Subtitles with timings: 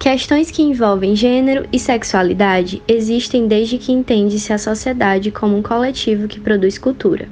[0.00, 6.26] Questões que envolvem gênero e sexualidade existem desde que entende-se a sociedade como um coletivo
[6.26, 7.28] que produz cultura.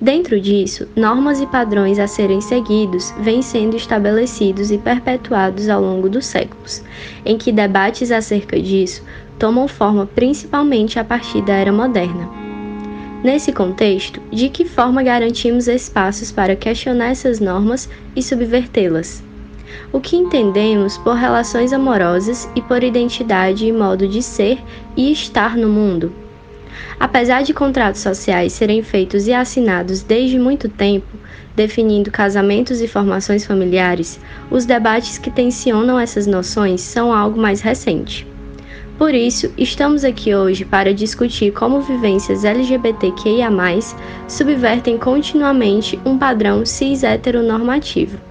[0.00, 6.08] Dentro disso, normas e padrões a serem seguidos vêm sendo estabelecidos e perpetuados ao longo
[6.08, 6.80] dos séculos,
[7.24, 9.02] em que debates acerca disso
[9.36, 12.30] tomam forma principalmente a partir da era moderna.
[13.24, 19.25] Nesse contexto, de que forma garantimos espaços para questionar essas normas e subvertê-las?
[19.92, 24.58] O que entendemos por relações amorosas e por identidade e modo de ser
[24.96, 26.12] e estar no mundo?
[26.98, 31.06] Apesar de contratos sociais serem feitos e assinados desde muito tempo,
[31.54, 38.26] definindo casamentos e formações familiares, os debates que tensionam essas noções são algo mais recente.
[38.98, 43.50] Por isso, estamos aqui hoje para discutir como vivências LGBTQIA,
[44.26, 48.25] subvertem continuamente um padrão cis-heteronormativo.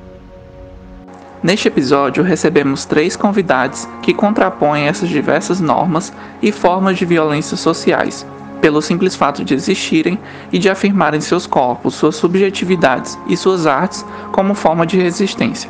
[1.45, 8.25] Neste episódio, recebemos três convidados que contrapõem essas diversas normas e formas de violências sociais,
[8.59, 10.17] pelo simples fato de existirem
[10.51, 15.69] e de afirmarem seus corpos, suas subjetividades e suas artes como forma de resistência.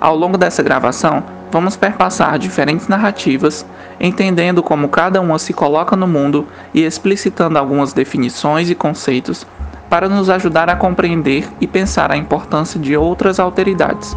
[0.00, 3.66] Ao longo dessa gravação, vamos perpassar diferentes narrativas,
[3.98, 9.44] entendendo como cada uma se coloca no mundo e explicitando algumas definições e conceitos
[9.90, 14.16] para nos ajudar a compreender e pensar a importância de outras alteridades,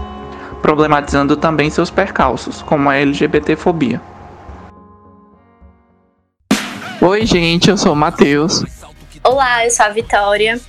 [0.61, 4.01] problematizando também seus percalços, como a LGBTfobia.
[7.01, 8.63] Oi, gente, eu sou o Matheus.
[9.23, 10.59] Olá, eu sou a Vitória.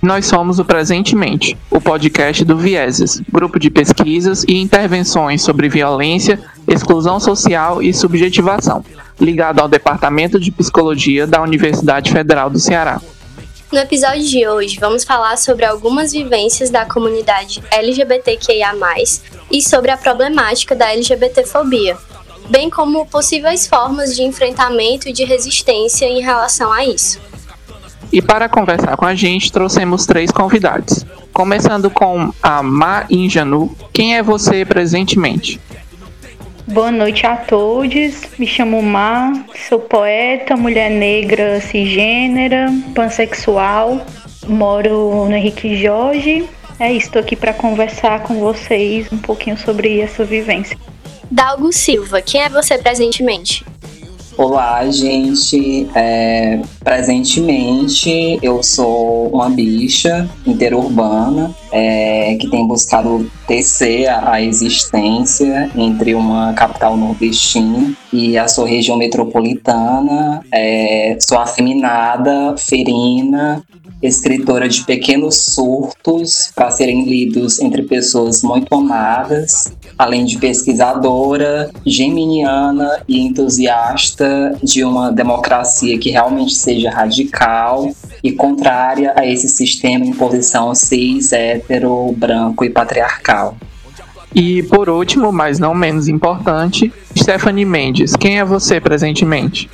[0.00, 6.38] Nós somos o Presentemente, o podcast do Vieses, grupo de pesquisas e intervenções sobre violência,
[6.68, 8.84] exclusão social e subjetivação,
[9.18, 13.00] ligado ao Departamento de Psicologia da Universidade Federal do Ceará.
[13.72, 18.72] No episódio de hoje, vamos falar sobre algumas vivências da comunidade LGBTQIA,
[19.50, 21.96] e sobre a problemática da LGBTfobia,
[22.48, 27.20] bem como possíveis formas de enfrentamento e de resistência em relação a isso.
[28.12, 31.04] E para conversar com a gente, trouxemos três convidados.
[31.32, 33.76] Começando com a Ma Injanu.
[33.92, 35.60] Quem é você presentemente?
[36.66, 38.22] Boa noite a todos.
[38.38, 44.00] Me chamo Ma, sou poeta, mulher negra cisgênera, pansexual.
[44.48, 46.48] Moro no Henrique Jorge.
[46.80, 50.76] É isso, estou aqui para conversar com vocês um pouquinho sobre essa vivência.
[51.30, 53.64] Dalgo Silva, quem é você presentemente?
[54.36, 55.86] Olá, gente.
[55.94, 66.14] É, presentemente, eu sou uma bicha interurbana é, que tem buscado tecer a, existência entre
[66.14, 70.40] uma capital nordestina e a sua região metropolitana.
[70.52, 73.64] É, sou afeminada, ferina,
[74.00, 83.02] escritora de pequenos surtos para serem lidos entre pessoas muito amadas, além de pesquisadora, geminiana
[83.08, 87.90] e entusiasta de uma democracia que realmente seja radical
[88.22, 91.32] e contrária a esse sistema em posição cis,
[91.68, 93.56] hétero, branco e patriarcal.
[94.34, 98.16] E por último, mas não menos importante, Stephanie Mendes.
[98.16, 99.70] Quem é você presentemente?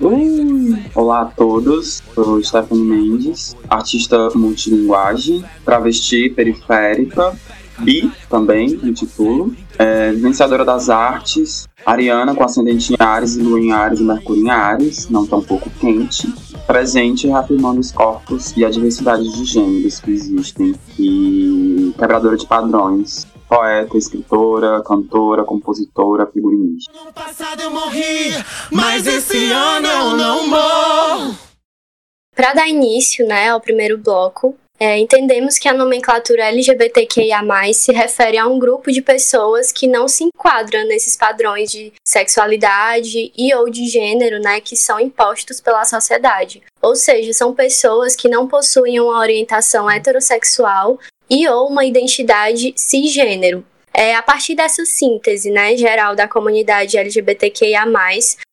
[0.00, 0.78] Ui.
[0.94, 7.34] Olá a todos, sou Stephanie Mendes, artista multilinguagem, travesti periférica,
[7.80, 13.60] bi também, me titulo, é, vivenciadora das artes, ariana com ascendente em Ares e lua
[13.60, 16.32] em Ares e Mercúrio em Ares, não tão pouco quente,
[16.70, 23.26] presente reafirmando os corpos e a diversidade de gêneros que existem e quebradora de padrões
[23.48, 26.92] poeta, escritora, cantora, compositora, figurinista.
[27.04, 28.30] No passado eu morri,
[28.70, 31.36] mas esse ano eu não morro.
[32.36, 37.42] Para dar início, né, ao primeiro bloco, é, entendemos que a nomenclatura LGBTQIA+,
[37.74, 43.30] se refere a um grupo de pessoas que não se enquadram nesses padrões de sexualidade
[43.36, 46.62] e ou de gênero, né, que são impostos pela sociedade.
[46.80, 50.98] Ou seja, são pessoas que não possuem uma orientação heterossexual
[51.28, 53.62] e ou uma identidade cisgênero.
[53.92, 57.84] É, a partir dessa síntese né, geral da comunidade LGBTQIA,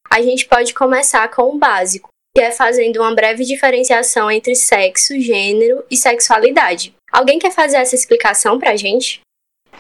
[0.10, 5.20] a gente pode começar com o básico, que é fazendo uma breve diferenciação entre sexo,
[5.20, 6.94] gênero e sexualidade.
[7.12, 9.22] Alguém quer fazer essa explicação pra gente?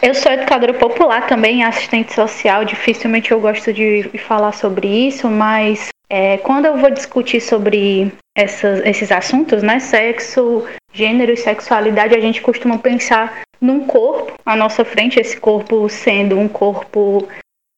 [0.01, 2.65] Eu sou educadora popular também, assistente social.
[2.65, 8.83] Dificilmente eu gosto de falar sobre isso, mas é, quando eu vou discutir sobre essas,
[8.83, 14.83] esses assuntos, né, sexo, gênero e sexualidade, a gente costuma pensar num corpo à nossa
[14.83, 17.27] frente, esse corpo sendo um corpo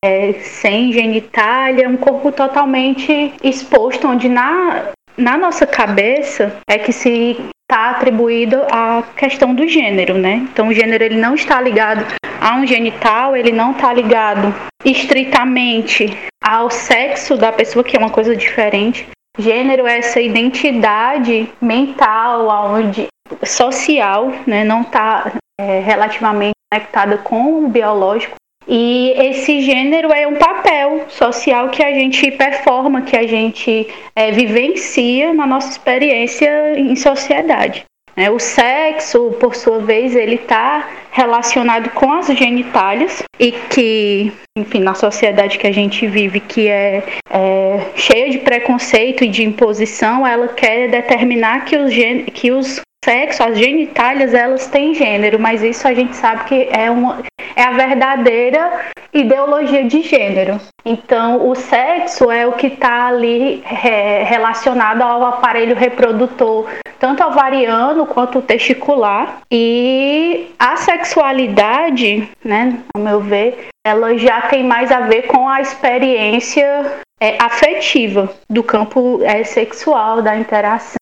[0.04, 7.38] é, sem genitália, um corpo totalmente exposto, onde na, na nossa cabeça é que se
[7.70, 10.48] está atribuído à questão do gênero, né?
[10.52, 12.06] Então o gênero ele não está ligado
[12.42, 14.54] a um genital, ele não está ligado
[14.84, 19.08] estritamente ao sexo da pessoa, que é uma coisa diferente.
[19.38, 23.08] Gênero é essa identidade mental, aonde
[23.46, 28.39] social, né, não está é, relativamente conectada com o biológico.
[28.72, 34.32] E esse gênero é um papel social que a gente performa, que a gente é,
[34.32, 37.84] vivencia na nossa experiência em sociedade.
[38.16, 44.82] É, o sexo, por sua vez, ele está relacionado com as genitálias e que, enfim,
[44.82, 50.28] na sociedade que a gente vive, que é, é cheia de preconceito e de imposição,
[50.28, 51.94] ela quer determinar que os,
[52.34, 56.92] que os sexo, as genitálias, elas têm gênero, mas isso a gente sabe que é,
[56.92, 57.24] uma,
[57.56, 58.82] é a verdadeira
[59.14, 60.60] ideologia de gênero.
[60.86, 66.70] Então, o sexo é o que está ali é, relacionado ao aparelho reprodutor,
[67.00, 69.42] tanto ovariano quanto testicular.
[69.52, 75.62] E a sexualidade, né, ao meu ver, ela já tem mais a ver com a
[75.62, 80.99] experiência é, afetiva do campo é, sexual, da interação.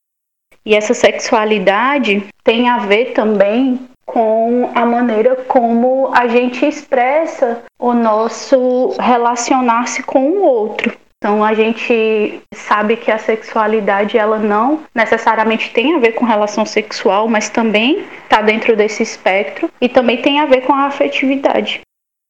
[0.68, 7.94] E essa sexualidade tem a ver também com a maneira como a gente expressa o
[7.94, 10.94] nosso relacionar-se com o outro.
[11.18, 16.66] Então a gente sabe que a sexualidade ela não necessariamente tem a ver com relação
[16.66, 21.80] sexual, mas também está dentro desse espectro e também tem a ver com a afetividade.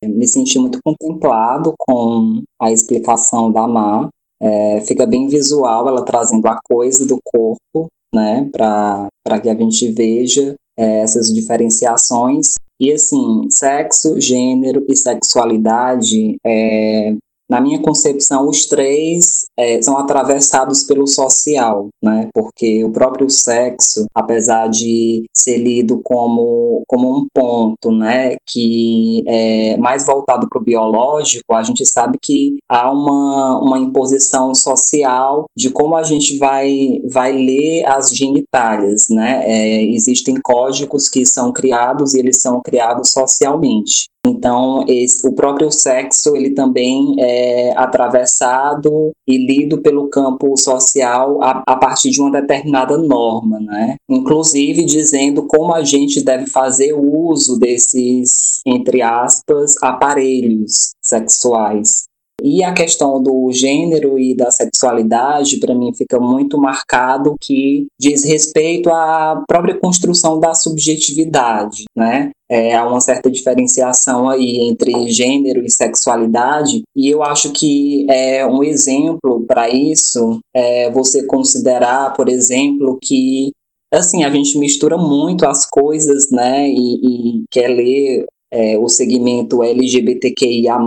[0.05, 4.07] Me senti muito contemplado com a explicação da Má.
[4.39, 9.91] É, fica bem visual ela trazendo a coisa do corpo né, para que a gente
[9.91, 12.55] veja é, essas diferenciações.
[12.79, 17.15] E assim, sexo, gênero e sexualidade é,
[17.49, 22.29] na minha concepção, os três é, são atravessados pelo social, né?
[22.33, 29.77] Porque o próprio sexo, apesar de ser lido como, como um ponto, né, que é
[29.77, 35.69] mais voltado para o biológico, a gente sabe que há uma, uma imposição social de
[35.69, 39.43] como a gente vai, vai ler as genitálias, né?
[39.45, 44.07] É, existem códigos que são criados e eles são criados socialmente.
[44.27, 51.63] Então, esse, o próprio sexo, ele também é atravessado e lido pelo campo social a,
[51.65, 53.95] a partir de uma determinada norma, né?
[54.09, 62.06] Inclusive dizendo como a gente deve fazer uso desses, entre aspas, aparelhos sexuais.
[62.41, 68.23] E a questão do gênero e da sexualidade, para mim, fica muito marcado que diz
[68.23, 72.29] respeito à própria construção da subjetividade, né?
[72.49, 78.45] É, há uma certa diferenciação aí entre gênero e sexualidade, e eu acho que é
[78.45, 83.51] um exemplo para isso é você considerar, por exemplo, que
[83.93, 88.25] assim a gente mistura muito as coisas, né, e, e quer ler
[88.57, 90.79] é, o segmento LGBTQIA+,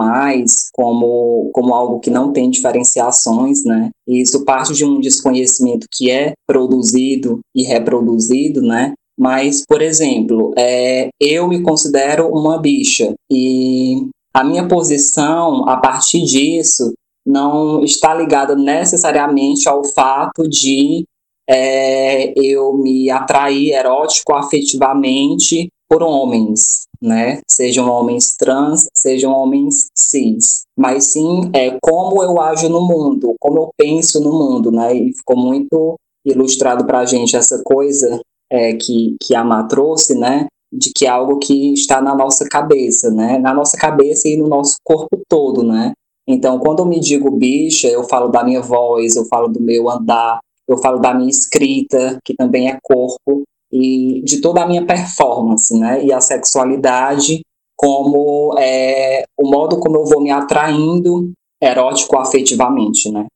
[0.73, 3.91] como, como algo que não tem diferenciações, né?
[4.09, 8.93] E isso parte de um desconhecimento que é produzido e reproduzido, né?
[9.17, 16.25] Mas, por exemplo, é, eu me considero uma bicha e a minha posição, a partir
[16.25, 16.93] disso,
[17.25, 21.05] não está ligada necessariamente ao fato de
[21.49, 27.41] é, eu me atrair erótico afetivamente por homens, né?
[27.51, 33.59] Sejam homens trans, sejam homens cis, mas sim é como eu ajo no mundo, como
[33.59, 34.95] eu penso no mundo, né?
[34.95, 40.15] E ficou muito ilustrado para a gente essa coisa é, que que a Má trouxe,
[40.15, 40.47] né?
[40.73, 43.39] De que é algo que está na nossa cabeça, né?
[43.39, 45.93] Na nossa cabeça e no nosso corpo todo, né?
[46.29, 49.91] Então, quando eu me digo bicha, eu falo da minha voz, eu falo do meu
[49.91, 50.39] andar,
[50.69, 55.79] eu falo da minha escrita, que também é corpo, e de toda a minha performance,
[55.79, 56.05] né?
[56.05, 57.41] E a sexualidade
[57.77, 63.27] como é, o modo como eu vou me atraindo erótico afetivamente, né?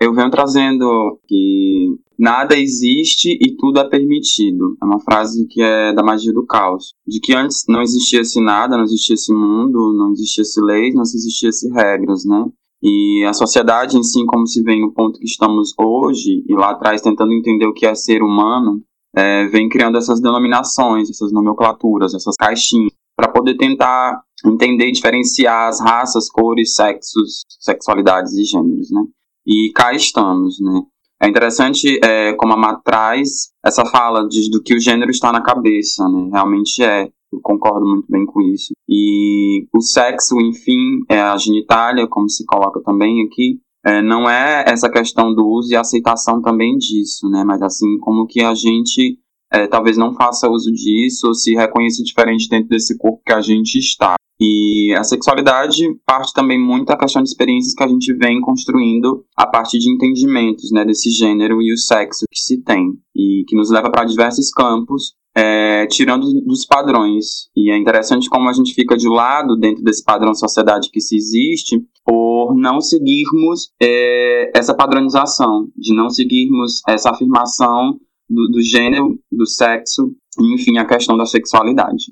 [0.00, 4.74] Eu venho trazendo que nada existe e tudo é permitido.
[4.82, 6.94] É uma frase que é da magia do caos.
[7.06, 12.24] De que antes não existia-se nada, não existia-se mundo, não existia-se leis, não existia-se regras,
[12.24, 12.46] né?
[12.82, 16.70] E a sociedade em si, como se vê no ponto que estamos hoje, e lá
[16.70, 18.82] atrás tentando entender o que é ser humano,
[19.14, 25.68] é, vem criando essas denominações, essas nomenclaturas, essas caixinhas, para poder tentar entender e diferenciar
[25.68, 29.02] as raças, cores, sexos, sexualidades e gêneros, né?
[29.46, 30.82] E cá estamos, né?
[31.22, 35.30] É interessante é, como a Má traz essa fala de, do que o gênero está
[35.30, 36.30] na cabeça, né?
[36.32, 37.08] Realmente é.
[37.32, 38.72] Eu concordo muito bem com isso.
[38.88, 44.64] E o sexo, enfim, é a genitália, como se coloca também aqui, é, não é
[44.66, 47.44] essa questão do uso e aceitação também disso, né?
[47.44, 49.18] Mas assim, como que a gente
[49.52, 53.40] é, talvez não faça uso disso ou se reconheça diferente dentro desse corpo que a
[53.40, 54.14] gente está.
[54.42, 59.22] E a sexualidade parte também muito da questão de experiências que a gente vem construindo
[59.36, 63.54] a partir de entendimentos né, desse gênero e o sexo que se tem, e que
[63.54, 67.48] nos leva para diversos campos, é, tirando dos padrões.
[67.56, 71.16] E é interessante como a gente fica de lado dentro desse padrão sociedade que se
[71.16, 79.18] existe, por não seguirmos é, essa padronização, de não seguirmos essa afirmação do, do gênero,
[79.30, 82.06] do sexo, enfim, a questão da sexualidade.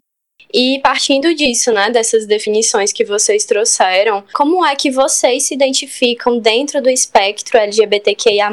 [0.53, 6.39] E partindo disso, né, dessas definições que vocês trouxeram, como é que vocês se identificam
[6.39, 8.51] dentro do espectro LGBTQIA+,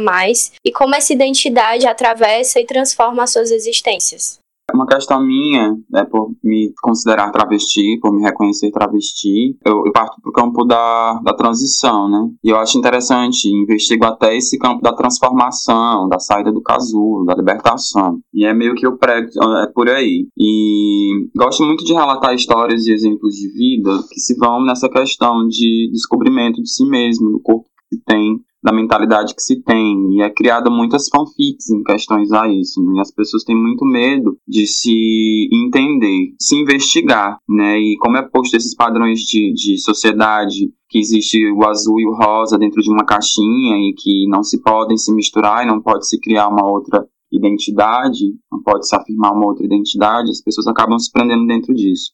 [0.64, 4.40] e como essa identidade atravessa e transforma as suas existências?
[4.74, 10.20] Uma questão minha, é por me considerar travesti, por me reconhecer travesti, eu, eu parto
[10.20, 12.30] para o campo da, da transição, né?
[12.44, 17.36] E eu acho interessante, investigo até esse campo da transformação, da saída do casulo, da
[17.36, 18.20] libertação.
[18.34, 19.30] E é meio que eu prego,
[19.64, 20.28] é por aí.
[20.38, 25.48] E gosto muito de relatar histórias e exemplos de vida que se vão nessa questão
[25.48, 30.16] de descobrimento de si mesmo, do corpo que tem, da mentalidade que se tem.
[30.16, 32.84] E é criada muitas fanfics em questões a isso.
[32.84, 32.98] Né?
[32.98, 37.80] E as pessoas têm muito medo de se entender, se investigar, né?
[37.80, 42.16] E como é posto esses padrões de, de sociedade que existe o azul e o
[42.16, 46.08] rosa dentro de uma caixinha e que não se podem se misturar e não pode
[46.08, 50.98] se criar uma outra identidade, não pode se afirmar uma outra identidade, as pessoas acabam
[50.98, 52.12] se prendendo dentro disso.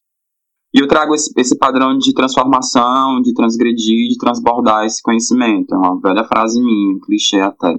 [0.74, 5.74] E eu trago esse, esse, padrão de transformação, de transgredir, de transbordar esse conhecimento.
[5.74, 7.78] É uma velha frase minha, um clichê até.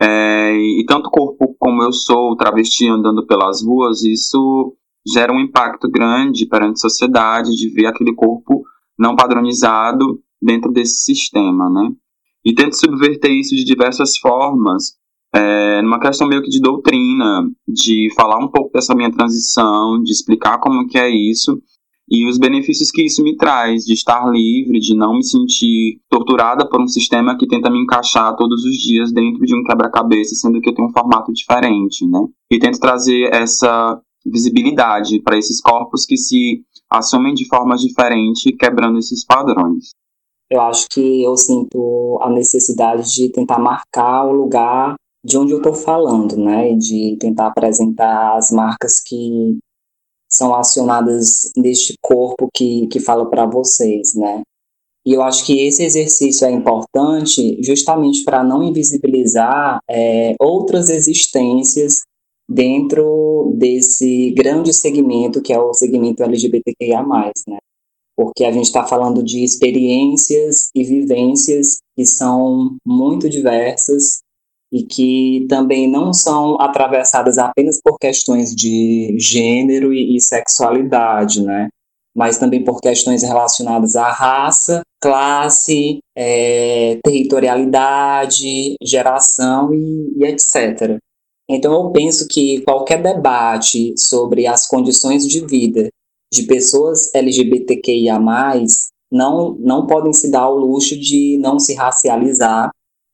[0.00, 4.74] É, e tanto corpo como eu sou, travesti andando pelas ruas, isso
[5.06, 8.62] gera um impacto grande perante a sociedade de ver aquele corpo
[8.98, 11.90] não padronizado dentro desse sistema, né?
[12.44, 14.94] E tento subverter isso de diversas formas,
[15.34, 20.12] é, numa questão meio que de doutrina, de falar um pouco dessa minha transição, de
[20.12, 21.60] explicar como que é isso,
[22.10, 26.68] e os benefícios que isso me traz, de estar livre, de não me sentir torturada
[26.68, 30.60] por um sistema que tenta me encaixar todos os dias dentro de um quebra-cabeça, sendo
[30.60, 32.26] que eu tenho um formato diferente, né?
[32.50, 38.98] E tento trazer essa visibilidade para esses corpos que se assumem de formas diferentes, quebrando
[38.98, 39.90] esses padrões.
[40.50, 45.58] Eu acho que eu sinto a necessidade de tentar marcar o lugar de onde eu
[45.58, 46.74] estou falando, né?
[46.74, 49.58] De tentar apresentar as marcas que
[50.30, 54.42] são acionadas neste corpo que, que fala para vocês, né?
[55.04, 62.02] E eu acho que esse exercício é importante justamente para não invisibilizar é, outras existências
[62.48, 67.02] dentro desse grande segmento que é o segmento LGBTQIA+,
[67.48, 67.58] né?
[68.16, 74.20] Porque a gente está falando de experiências e vivências que são muito diversas
[74.72, 81.68] e que também não são atravessadas apenas por questões de gênero e, e sexualidade, né?
[82.14, 90.98] Mas também por questões relacionadas à raça, classe, é, territorialidade, geração e, e etc.
[91.48, 95.88] Então, eu penso que qualquer debate sobre as condições de vida
[96.32, 98.20] de pessoas LGBTQIA,
[99.10, 102.70] não, não podem se dar ao luxo de não se racializar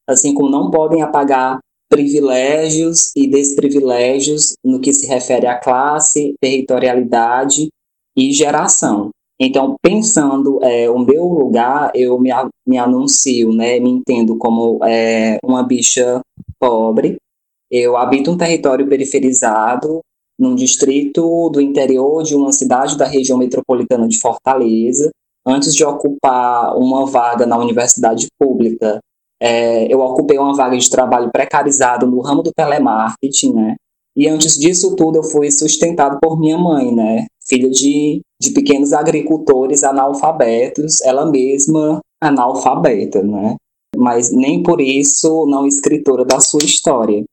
[0.08, 1.58] assim como não podem apagar
[1.88, 7.68] privilégios e desprivilégios no que se refere à classe, territorialidade
[8.16, 9.10] e geração.
[9.38, 12.30] Então, pensando é, o meu lugar, eu me,
[12.66, 16.20] me anuncio, né, me entendo como é, uma bicha
[16.58, 17.16] pobre.
[17.70, 20.00] Eu habito um território periferizado,
[20.38, 25.10] num distrito do interior de uma cidade da região metropolitana de Fortaleza.
[25.46, 29.00] Antes de ocupar uma vaga na universidade pública,
[29.40, 33.76] é, eu ocupei uma vaga de trabalho precarizado no ramo do telemarketing, né?
[34.16, 37.26] E antes disso tudo, eu fui sustentado por minha mãe, né?
[37.46, 43.56] Filha de, de pequenos agricultores analfabetos, ela mesma analfabeta, né?
[43.94, 47.24] Mas nem por isso não escritora da sua história.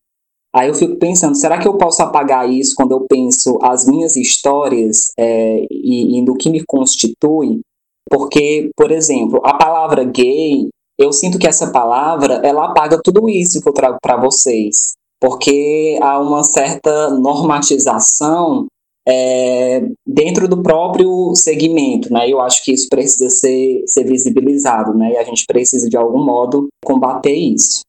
[0.54, 4.16] Aí eu fico pensando, será que eu posso apagar isso quando eu penso as minhas
[4.16, 7.62] histórias é, e, e no que me constitui?
[8.10, 13.62] Porque, por exemplo, a palavra gay eu sinto que essa palavra ela apaga tudo isso
[13.62, 18.68] que eu trago para vocês, porque há uma certa normatização
[19.08, 22.30] é, dentro do próprio segmento, né?
[22.30, 25.14] Eu acho que isso precisa ser, ser visibilizado, né?
[25.14, 27.82] E a gente precisa de algum modo combater isso.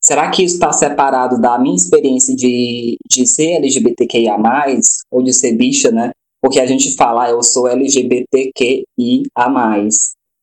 [0.00, 4.36] Será que isso está separado da minha experiência de, de ser LGBTQIA+,
[5.10, 6.10] ou de ser bicha, né?
[6.40, 8.84] Porque a gente fala, ah, eu sou LGBTQIA+.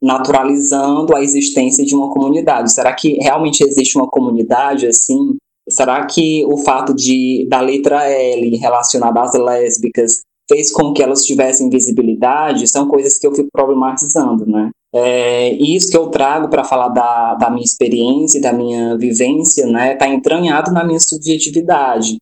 [0.05, 2.71] Naturalizando a existência de uma comunidade.
[2.71, 5.35] Será que realmente existe uma comunidade assim?
[5.67, 11.25] Será que o fato de da letra L relacionada às lésbicas fez com que elas
[11.25, 12.67] tivessem visibilidade?
[12.67, 14.69] São coisas que eu fico problematizando, né?
[14.93, 19.91] É, isso que eu trago para falar da, da minha experiência, da minha vivência, né,
[19.91, 22.15] está entranhado na minha subjetividade.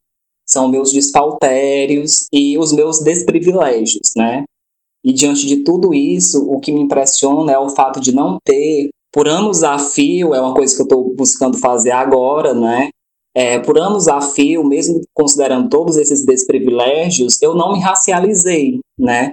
[0.47, 4.43] São meus despautérios e os meus desprivilégios, né?
[5.03, 8.89] E diante de tudo isso, o que me impressiona é o fato de não ter,
[9.11, 12.89] por anos a fio, é uma coisa que eu estou buscando fazer agora, né?
[13.35, 19.31] É, por anos a fio, mesmo considerando todos esses desprivilégios, eu não me racializei, né?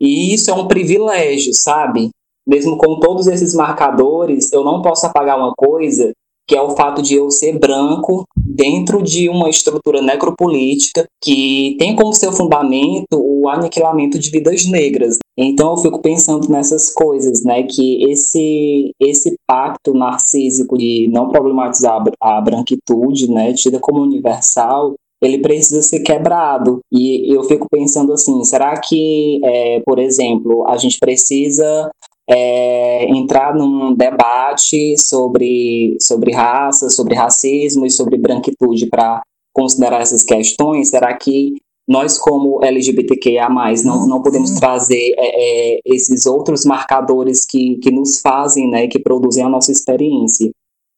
[0.00, 2.10] E isso é um privilégio, sabe?
[2.46, 6.12] Mesmo com todos esses marcadores, eu não posso apagar uma coisa
[6.46, 11.94] que é o fato de eu ser branco dentro de uma estrutura necropolítica que tem
[11.94, 15.18] como seu fundamento o aniquilamento de vidas negras.
[15.36, 22.02] Então eu fico pensando nessas coisas, né, que esse esse pacto narcísico de não problematizar
[22.20, 26.80] a branquitude, né, tida como universal, ele precisa ser quebrado.
[26.92, 31.90] E eu fico pensando assim, será que, é, por exemplo, a gente precisa
[32.28, 40.22] é, entrar num debate sobre, sobre raça, sobre racismo e sobre branquitude para considerar essas
[40.22, 40.90] questões?
[40.90, 41.54] Será que
[41.86, 43.48] nós, como LGBTQIA,
[43.84, 44.60] não, não podemos uhum.
[44.60, 49.72] trazer é, é, esses outros marcadores que, que nos fazem, né, que produzem a nossa
[49.72, 50.50] experiência?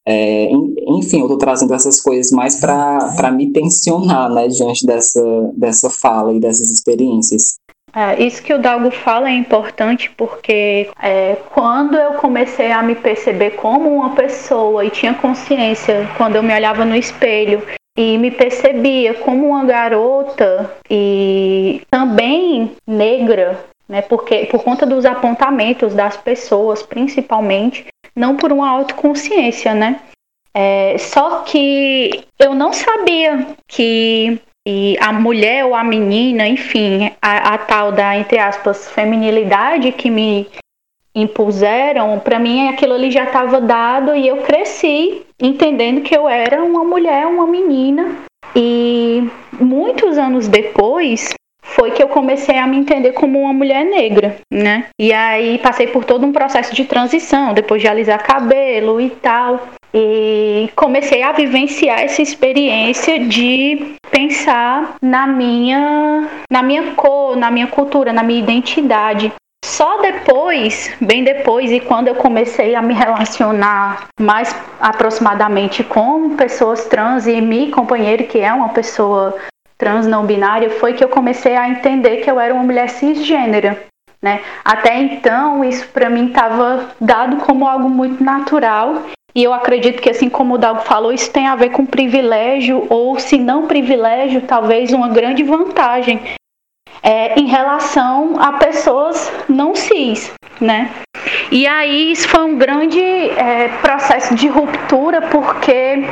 [0.06, 0.50] É,
[0.86, 5.22] enfim, eu estou trazendo essas coisas mais para me tensionar né, diante dessa,
[5.56, 7.58] dessa fala e dessas experiências.
[7.94, 12.96] É, isso que o Dalgo fala é importante porque é, quando eu comecei a me
[12.96, 17.62] perceber como uma pessoa e tinha consciência, quando eu me olhava no espelho
[17.96, 25.94] e me percebia como uma garota e também negra, né, porque por conta dos apontamentos
[25.94, 27.86] das pessoas, principalmente,
[28.16, 30.00] não por uma autoconsciência, né?
[30.52, 37.54] É, só que eu não sabia que e a mulher ou a menina, enfim, a,
[37.54, 40.48] a tal da, entre aspas, feminilidade que me
[41.14, 46.62] impuseram, para mim aquilo ali já estava dado e eu cresci entendendo que eu era
[46.62, 48.24] uma mulher, uma menina.
[48.56, 54.36] E muitos anos depois foi que eu comecei a me entender como uma mulher negra,
[54.52, 54.86] né?
[54.98, 59.68] E aí passei por todo um processo de transição, depois de alisar cabelo e tal.
[59.96, 67.68] E comecei a vivenciar essa experiência de pensar na minha, na minha cor, na minha
[67.68, 69.32] cultura, na minha identidade.
[69.64, 76.86] Só depois, bem depois, e quando eu comecei a me relacionar mais aproximadamente com pessoas
[76.86, 79.36] trans e meu companheiro, que é uma pessoa
[79.78, 83.80] trans não binária, foi que eu comecei a entender que eu era uma mulher cisgênera.
[84.20, 84.40] Né?
[84.64, 89.02] Até então, isso para mim estava dado como algo muito natural
[89.34, 92.86] e eu acredito que, assim como o Dalgo falou, isso tem a ver com privilégio,
[92.88, 96.20] ou se não privilégio, talvez uma grande vantagem
[97.02, 100.90] é, em relação a pessoas não cis, né?
[101.50, 106.04] E aí isso foi um grande é, processo de ruptura, porque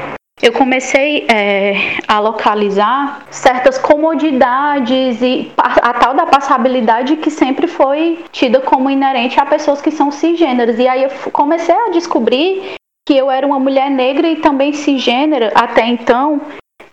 [0.43, 8.25] eu comecei é, a localizar certas comodidades e a tal da passabilidade que sempre foi
[8.33, 10.79] tida como inerente a pessoas que são cisgêneras.
[10.79, 12.75] E aí eu comecei a descobrir
[13.07, 16.41] que eu era uma mulher negra e também cisgênera até então.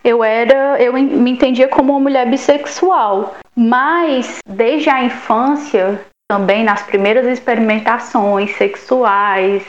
[0.02, 6.82] Eu era, eu me entendia como uma mulher bissexual, mas desde a infância, também nas
[6.82, 9.62] primeiras experimentações sexuais,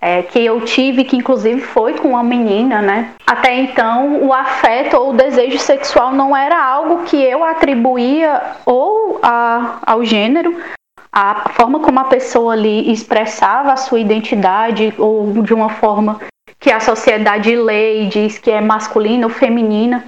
[0.00, 3.14] é, que eu tive, que inclusive foi com uma menina, né?
[3.26, 9.18] Até então, o afeto ou o desejo sexual não era algo que eu atribuía ou
[9.22, 10.56] a, ao gênero,
[11.12, 16.20] a forma como a pessoa ali expressava a sua identidade ou de uma forma
[16.58, 20.04] que a sociedade lê e diz que é masculina ou feminina,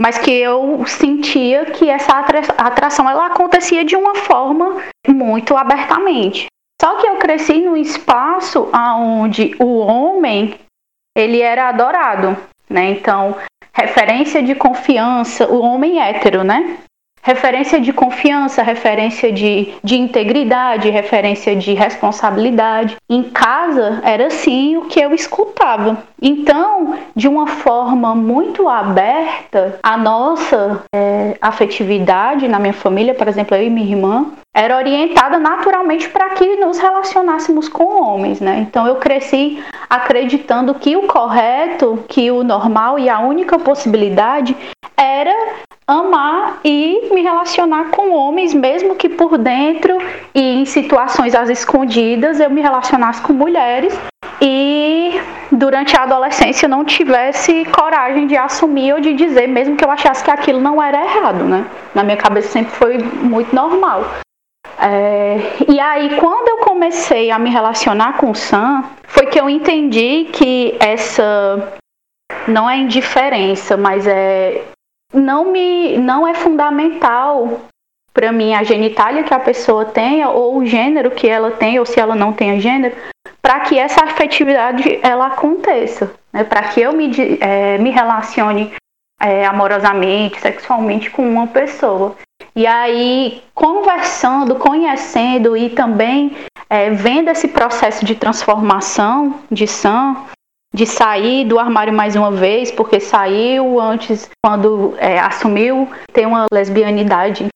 [0.00, 2.18] mas que eu sentia que essa
[2.58, 6.46] atração ela acontecia de uma forma muito abertamente.
[6.80, 10.58] Só que eu cresci num espaço onde o homem
[11.16, 12.36] ele era adorado,
[12.68, 12.90] né?
[12.90, 13.36] Então,
[13.72, 16.78] referência de confiança, o homem hétero, né?
[17.24, 22.96] Referência de confiança, referência de, de integridade, referência de responsabilidade.
[23.08, 26.04] Em casa era assim o que eu escutava.
[26.20, 33.56] Então, de uma forma muito aberta, a nossa é, afetividade na minha família, por exemplo,
[33.56, 38.58] eu e minha irmã, era orientada naturalmente para que nos relacionássemos com homens, né?
[38.68, 44.56] Então eu cresci acreditando que o correto, que o normal e a única possibilidade
[44.96, 45.34] era
[45.86, 49.98] amar e me relacionar com homens, mesmo que por dentro
[50.34, 53.98] e em situações às escondidas eu me relacionasse com mulheres
[54.40, 55.12] e
[55.50, 60.24] durante a adolescência não tivesse coragem de assumir ou de dizer, mesmo que eu achasse
[60.24, 61.64] que aquilo não era errado, né?
[61.94, 64.04] Na minha cabeça sempre foi muito normal.
[64.78, 69.48] É, e aí, quando eu comecei a me relacionar com o Sam, foi que eu
[69.48, 71.72] entendi que essa
[72.48, 74.62] não é indiferença, mas é
[75.14, 77.60] não me não é fundamental
[78.12, 81.86] para mim a genitália que a pessoa tenha ou o gênero que ela tem ou
[81.86, 82.96] se ela não tem gênero
[83.40, 86.44] para que essa afetividade ela aconteça né?
[86.44, 88.72] para que eu me, é, me relacione
[89.20, 92.16] é, amorosamente sexualmente com uma pessoa
[92.54, 96.36] e aí conversando conhecendo e também
[96.68, 100.16] é, vendo esse processo de transformação de Sam
[100.74, 106.46] de sair do armário mais uma vez, porque saiu antes, quando é, assumiu ter uma
[106.52, 107.46] lesbianidade,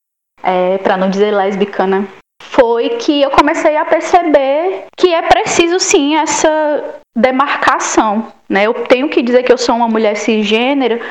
[0.41, 2.07] é, para não dizer lésbica, né?
[2.41, 8.65] Foi que eu comecei a perceber que é preciso sim essa demarcação, né?
[8.65, 11.01] Eu tenho que dizer que eu sou uma mulher cisgênera,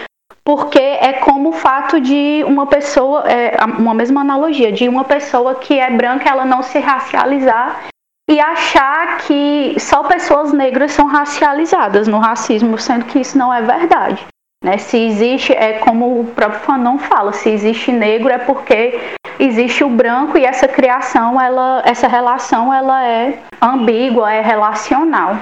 [0.43, 5.57] porque é como o fato de uma pessoa, é, uma mesma analogia, de uma pessoa
[5.57, 7.87] que é branca ela não se racializar
[8.29, 13.63] e achar que só pessoas negras são racializadas no racismo, sendo que isso não é
[13.63, 14.27] verdade.
[14.63, 14.77] Né?
[14.77, 19.01] Se existe, é como o próprio Fanon fala, se existe negro é porque
[19.39, 25.37] existe o branco e essa criação, ela, essa relação, ela é ambígua, é relacional.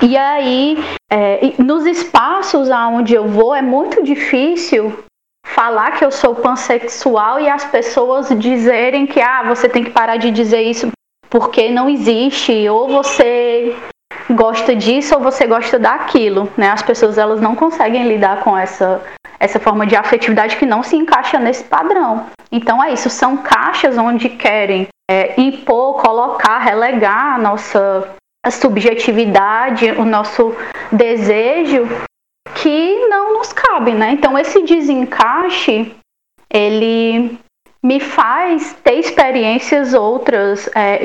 [0.00, 0.78] E aí,
[1.10, 5.04] é, nos espaços aonde eu vou, é muito difícil
[5.46, 10.16] falar que eu sou pansexual e as pessoas dizerem que ah, você tem que parar
[10.16, 10.90] de dizer isso
[11.32, 13.74] porque não existe ou você
[14.30, 16.68] gosta disso ou você gosta daquilo, né?
[16.68, 19.02] As pessoas elas não conseguem lidar com essa
[19.40, 22.26] essa forma de afetividade que não se encaixa nesse padrão.
[22.52, 28.10] Então é isso, são caixas onde querem é, impor, colocar, relegar a nossa
[28.50, 30.54] subjetividade, o nosso
[30.92, 31.88] desejo
[32.54, 34.12] que não nos cabe, né?
[34.12, 35.96] Então esse desencaixe
[36.52, 37.38] ele
[37.82, 41.04] me faz ter experiências outras, é,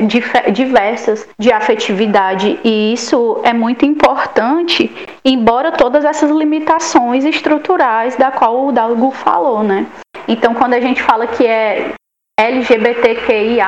[0.52, 2.58] diversas de afetividade.
[2.62, 4.90] E isso é muito importante,
[5.24, 9.86] embora todas essas limitações estruturais da qual o Dalgo falou, né?
[10.28, 11.94] Então, quando a gente fala que é
[12.38, 13.66] LGBTQIA,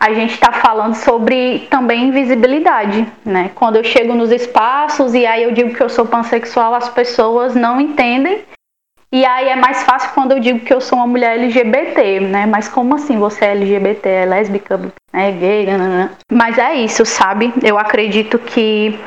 [0.00, 3.50] a gente está falando sobre também invisibilidade, né?
[3.54, 7.54] Quando eu chego nos espaços e aí eu digo que eu sou pansexual, as pessoas
[7.54, 8.42] não entendem
[9.10, 12.44] e aí é mais fácil quando eu digo que eu sou uma mulher LGBT, né?
[12.46, 16.10] Mas como assim você é LGBT, é lésbica, é gay, né, né, né?
[16.30, 17.52] Mas é isso, sabe?
[17.62, 18.98] Eu acredito que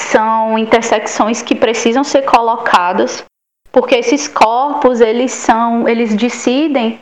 [0.00, 3.24] são intersecções que precisam ser colocadas,
[3.72, 7.00] porque esses corpos, eles são, eles decidem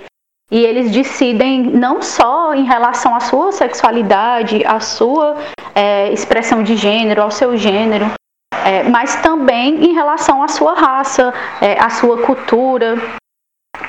[0.50, 5.36] e eles decidem não só em relação à sua sexualidade, à sua
[5.74, 8.10] é, expressão de gênero, ao seu gênero,
[8.66, 12.96] é, mas também em relação à sua raça, é, à sua cultura,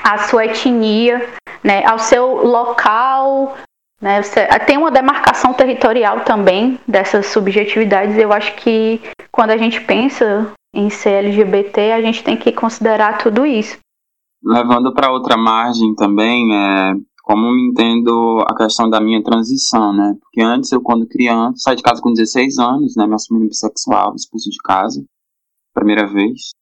[0.04, 1.28] à sua etnia,
[1.64, 3.56] né, ao seu local.
[4.00, 8.16] Né, você, tem uma demarcação territorial também dessas subjetividades.
[8.16, 13.18] Eu acho que quando a gente pensa em ser LGBT, a gente tem que considerar
[13.18, 13.76] tudo isso.
[14.44, 16.92] Levando para outra margem também, é,
[17.28, 20.16] como entendo a questão da minha transição, né?
[20.18, 23.06] Porque antes, eu, quando criança, saí de casa com 16 anos, né?
[23.06, 25.04] Me assumi bissexual, expulso de casa,
[25.74, 26.52] primeira vez.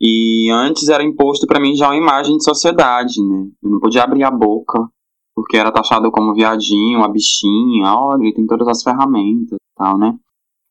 [0.00, 3.46] E antes era imposto para mim já uma imagem de sociedade, né?
[3.62, 4.88] Eu não podia abrir a boca,
[5.34, 9.98] porque era taxado como viadinho, uma bichinha, olha, ele tem todas as ferramentas e tal,
[9.98, 10.18] né?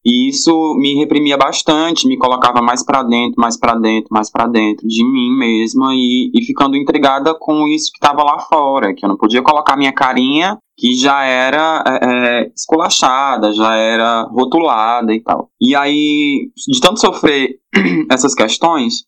[0.05, 4.47] E isso me reprimia bastante, me colocava mais para dentro, mais para dentro, mais para
[4.47, 9.05] dentro de mim mesma e, e ficando intrigada com isso que estava lá fora, que
[9.05, 15.13] eu não podia colocar minha carinha, que já era é, é, esculachada, já era rotulada
[15.13, 15.49] e tal.
[15.59, 17.59] E aí, de tanto sofrer
[18.09, 19.03] essas questões,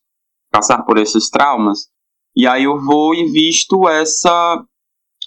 [0.50, 1.88] passar por esses traumas,
[2.36, 4.62] e aí eu vou e visto essa,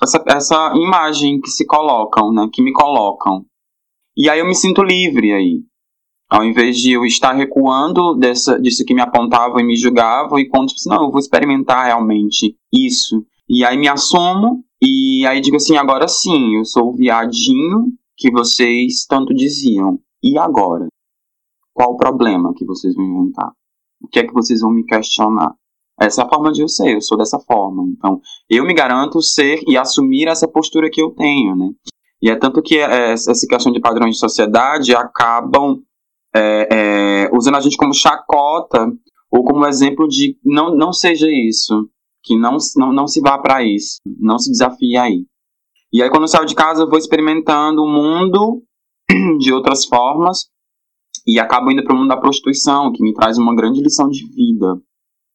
[0.02, 3.44] essa, essa imagem que se colocam, né, que me colocam.
[4.18, 5.64] E aí eu me sinto livre aí.
[6.30, 10.48] Ao invés de eu estar recuando dessa, disso que me apontavam e me julgavam, e
[10.48, 13.26] quando, tipo assim, não, eu vou experimentar realmente isso.
[13.48, 18.32] E aí me assumo, e aí digo assim, agora sim, eu sou o viadinho que
[18.32, 20.00] vocês tanto diziam.
[20.24, 20.88] E agora?
[21.74, 23.52] Qual o problema que vocês vão inventar?
[24.02, 25.54] O que é que vocês vão me questionar?
[26.00, 27.84] Essa é a forma de eu ser, eu sou dessa forma.
[27.96, 31.70] Então, eu me garanto ser e assumir essa postura que eu tenho, né?
[32.22, 35.82] E é tanto que é, essa questão de padrões de sociedade acabam
[36.36, 38.92] é, é, usando a gente como chacota
[39.32, 41.90] ou como exemplo de não, não seja isso,
[42.24, 45.26] que não, não, não se vá para isso, não se desafie aí.
[45.94, 48.64] E aí, quando eu saio de casa, eu vou experimentando o mundo
[49.40, 50.50] de outras formas
[51.26, 54.28] e acabo indo para o mundo da prostituição, que me traz uma grande lição de
[54.28, 54.80] vida.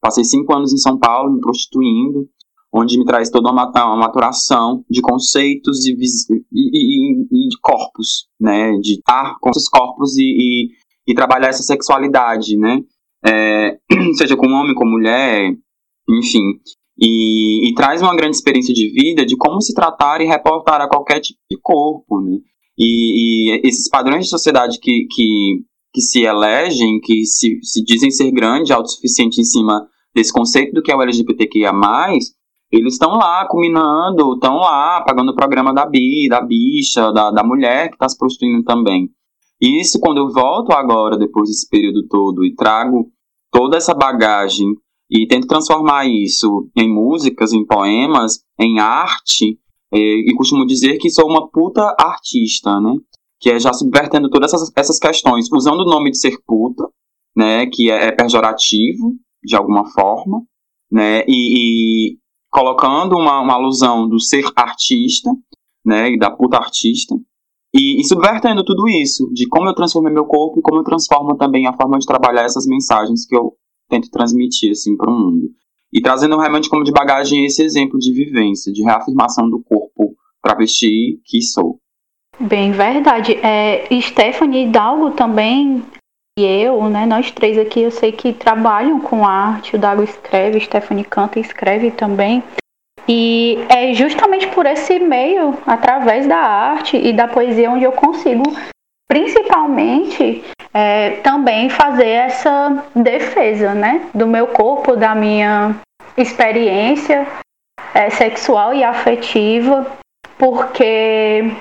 [0.01, 2.29] Passei cinco anos em São Paulo me prostituindo,
[2.73, 8.29] onde me traz toda uma, uma maturação de conceitos e, e, e, e, de corpos,
[8.41, 8.73] né?
[8.81, 10.71] De estar com esses corpos e,
[11.15, 12.81] trabalhar essa sexualidade, né?
[13.27, 13.77] É,
[14.17, 15.53] seja com homem, com mulher,
[16.09, 16.61] enfim.
[16.97, 21.21] E, traz uma grande experiência de vida de como se tratar e reportar a qualquer
[21.21, 22.39] tipo de corpo, né?
[22.79, 28.31] E, esses padrões de sociedade que, que, que se elegem, que se, se dizem ser
[28.31, 31.73] grande, autossuficiente em cima desse conceito do que é o LGBTQIA+,
[32.71, 37.43] eles estão lá culminando, estão lá pagando o programa da bi, da bicha, da, da
[37.43, 39.11] mulher que está se prostituindo também.
[39.61, 43.11] E isso, quando eu volto agora, depois desse período todo, e trago
[43.53, 44.75] toda essa bagagem
[45.11, 49.59] e tento transformar isso em músicas, em poemas, em arte,
[49.93, 52.95] e, e costumo dizer que sou uma puta artista, né?
[53.41, 56.89] Que é já subvertendo todas essas, essas questões, usando o nome de ser puta,
[57.37, 57.67] né?
[57.67, 60.43] Que é, é pejorativo, de alguma forma,
[60.91, 61.25] né?
[61.27, 62.19] E, e,
[62.51, 65.31] colocando uma, uma alusão do ser artista,
[65.85, 67.15] né, e da puta artista,
[67.73, 71.37] e, e, subvertendo tudo isso, de como eu transformei meu corpo e como eu transformo
[71.37, 73.55] também a forma de trabalhar essas mensagens que eu
[73.89, 75.51] tento transmitir, assim, para o mundo.
[75.93, 81.21] E trazendo realmente como de bagagem esse exemplo de vivência, de reafirmação do corpo travesti
[81.25, 81.79] que sou.
[82.41, 83.35] Bem, verdade.
[83.35, 85.83] É, Stephanie Dalgo também
[86.39, 90.61] e eu, né, nós três aqui, eu sei que trabalham com arte, o Dago escreve,
[90.61, 92.43] Stephanie canta e escreve também.
[93.09, 98.45] E é justamente por esse meio, através da arte e da poesia, onde eu consigo,
[99.09, 105.75] principalmente, é, também fazer essa defesa, né, do meu corpo, da minha
[106.17, 107.27] experiência
[107.93, 109.87] é, sexual e afetiva,
[110.39, 111.53] porque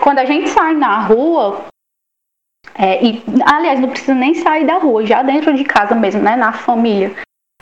[0.00, 1.64] quando a gente sai na rua,
[2.74, 6.36] é, e, aliás, não precisa nem sair da rua, já dentro de casa mesmo, né?
[6.36, 7.12] Na família.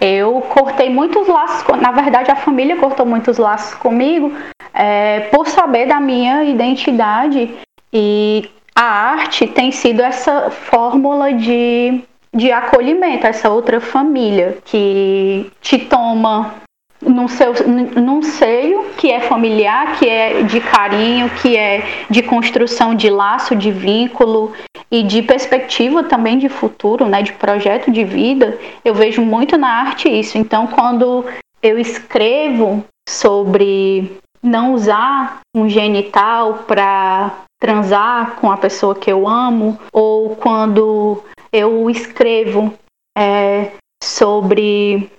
[0.01, 4.33] Eu cortei muitos laços, na verdade a família cortou muitos laços comigo
[4.73, 7.55] é, por saber da minha identidade
[7.93, 12.03] e a arte tem sido essa fórmula de,
[12.35, 16.55] de acolhimento, essa outra família que te toma
[17.03, 22.95] num, seu, num seio que é familiar, que é de carinho, que é de construção
[22.95, 24.53] de laço, de vínculo
[24.91, 29.69] e de perspectiva também de futuro, né, de projeto de vida, eu vejo muito na
[29.69, 30.37] arte isso.
[30.37, 31.25] Então, quando
[31.63, 39.79] eu escrevo sobre não usar um genital para transar com a pessoa que eu amo,
[39.93, 42.73] ou quando eu escrevo
[43.17, 45.11] é, sobre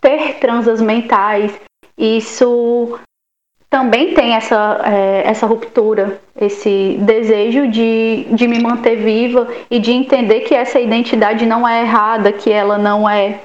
[0.00, 1.58] ter transas mentais,
[1.96, 2.98] isso
[3.70, 9.92] também tem essa, é, essa ruptura, esse desejo de, de me manter viva e de
[9.92, 13.40] entender que essa identidade não é errada, que ela não é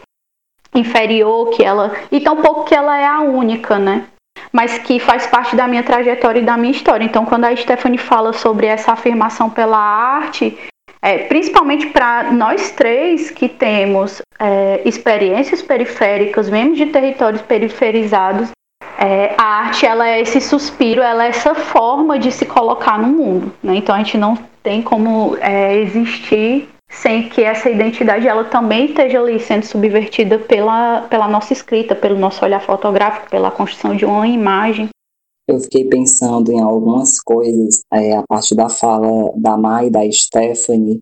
[0.73, 1.93] inferior, que ela.
[2.11, 4.05] E tampouco que ela é a única, né?
[4.51, 7.03] Mas que faz parte da minha trajetória e da minha história.
[7.03, 10.57] Então, quando a Stephanie fala sobre essa afirmação pela arte,
[11.03, 18.51] é, principalmente para nós três que temos é, experiências periféricas, mesmo de territórios periferizados,
[18.97, 23.09] é, a arte ela é esse suspiro, ela é essa forma de se colocar no
[23.09, 23.53] mundo.
[23.61, 23.75] Né?
[23.75, 29.19] Então a gente não tem como é, existir sem que essa identidade ela também esteja
[29.19, 34.27] ali sendo subvertida pela, pela nossa escrita, pelo nosso olhar fotográfico, pela construção de uma
[34.27, 34.87] imagem.
[35.47, 40.99] Eu fiquei pensando em algumas coisas é, a partir da fala da Mai da Stephanie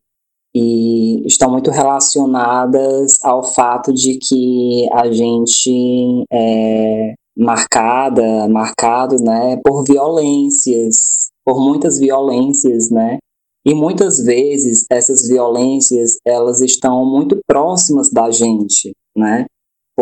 [0.54, 9.84] e estão muito relacionadas ao fato de que a gente é, marcada, marcado, né, por
[9.84, 13.18] violências, por muitas violências, né?
[13.66, 19.46] E muitas vezes essas violências, elas estão muito próximas da gente, né?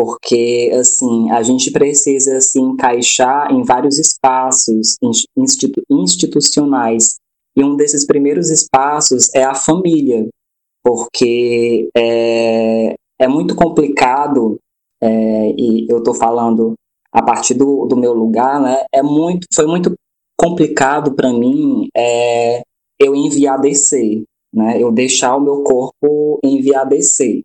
[0.00, 4.96] Porque assim, a gente precisa se encaixar em vários espaços
[5.36, 7.16] institu institucionais.
[7.54, 10.26] E um desses primeiros espaços é a família,
[10.82, 14.56] porque é, é muito complicado,
[15.02, 16.72] é, e eu estou falando
[17.12, 19.92] a partir do, do meu lugar, né, é muito, foi muito
[20.34, 22.62] complicado para mim é,
[22.98, 27.42] eu enviar descer, né, eu deixar o meu corpo enviar descer.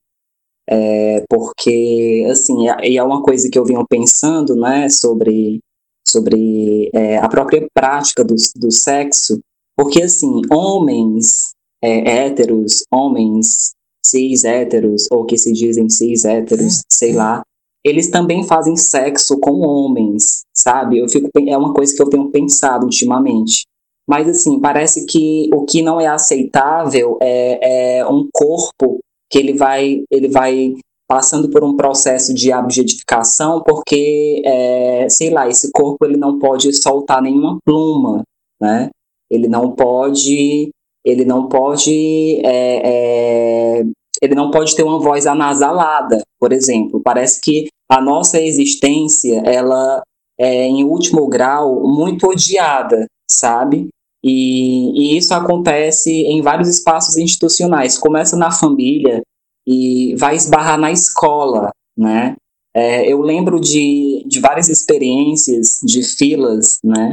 [0.70, 5.60] É, porque, assim, é, e é uma coisa que eu venho pensando, né, sobre,
[6.08, 9.40] sobre é, a própria prática do, do sexo,
[9.78, 13.74] porque, assim, homens é, héteros, homens
[14.04, 17.44] cis héteros, ou que se dizem cis héteros, sei lá,
[17.84, 20.98] eles também fazem sexo com homens, sabe?
[20.98, 23.66] Eu fico, é uma coisa que eu tenho pensado ultimamente.
[24.08, 29.00] Mas, assim, parece que o que não é aceitável é, é um corpo
[29.36, 30.76] que ele vai, ele vai
[31.10, 36.72] passando por um processo de objetificação, porque, é, sei lá, esse corpo ele não pode
[36.72, 38.24] soltar nenhuma pluma,
[38.62, 38.90] né?
[39.30, 40.70] Ele não pode,
[41.04, 43.86] ele não pode, é, é,
[44.22, 47.02] ele não pode ter uma voz anasalada, por exemplo.
[47.04, 50.02] Parece que a nossa existência, ela
[50.40, 53.90] é, em último grau, muito odiada, sabe?
[54.24, 57.98] E, e, isso acontece em vários espaços institucionais.
[57.98, 59.22] Começa na família
[59.66, 62.36] e vai esbarrar na escola, né?
[62.76, 67.10] É, eu lembro de, de várias experiências de filas, né?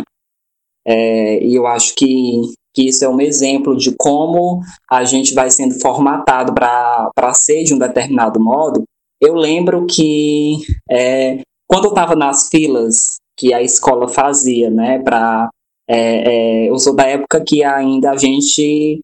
[0.84, 2.40] É, e eu acho que,
[2.74, 4.60] que isso é um exemplo de como
[4.90, 8.82] a gente vai sendo formatado para ser de um determinado modo.
[9.20, 10.58] Eu lembro que
[10.90, 15.48] é, quando eu estava nas filas que a escola fazia, né, para
[15.88, 19.00] é, é, eu sou da época que ainda a gente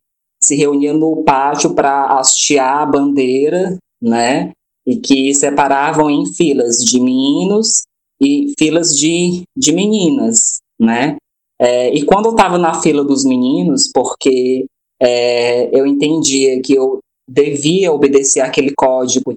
[0.49, 4.53] se reunia no pátio para hastear a bandeira, né?
[4.87, 7.83] E que separavam em filas de meninos
[8.21, 11.17] e filas de, de meninas, né?
[11.61, 14.65] É, e quando eu estava na fila dos meninos, porque
[15.01, 19.35] é, eu entendia que eu devia obedecer aquele código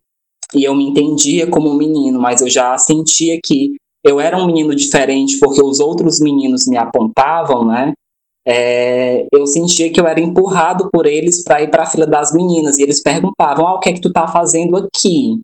[0.53, 4.45] e eu me entendia como um menino, mas eu já sentia que eu era um
[4.45, 7.93] menino diferente porque os outros meninos me apontavam, né?
[8.47, 12.33] É, eu sentia que eu era empurrado por eles para ir para a fila das
[12.33, 15.39] meninas e eles perguntavam: ah, o que é que tu tá fazendo aqui?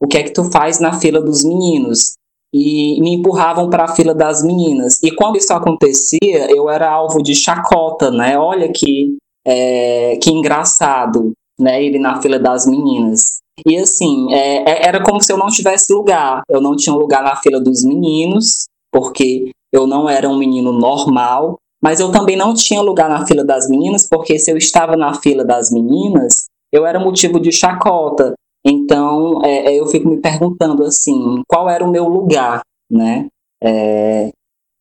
[0.00, 2.14] O que é que tu faz na fila dos meninos?
[2.52, 5.02] E me empurravam para a fila das meninas.
[5.02, 8.38] E quando isso acontecia, eu era alvo de chacota, né?
[8.38, 9.16] Olha que
[9.46, 11.82] é, que engraçado, né?
[11.82, 13.38] Ele na fila das meninas.
[13.66, 16.42] E assim, é, é, era como se eu não tivesse lugar.
[16.48, 21.58] Eu não tinha lugar na fila dos meninos, porque eu não era um menino normal,
[21.84, 25.12] mas eu também não tinha lugar na fila das meninas, porque se eu estava na
[25.20, 28.32] fila das meninas, eu era motivo de chacota.
[28.64, 33.26] Então, é, é eu fico me perguntando assim, qual era o meu lugar, né?
[33.62, 34.30] É,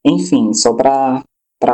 [0.06, 1.22] enfim, só para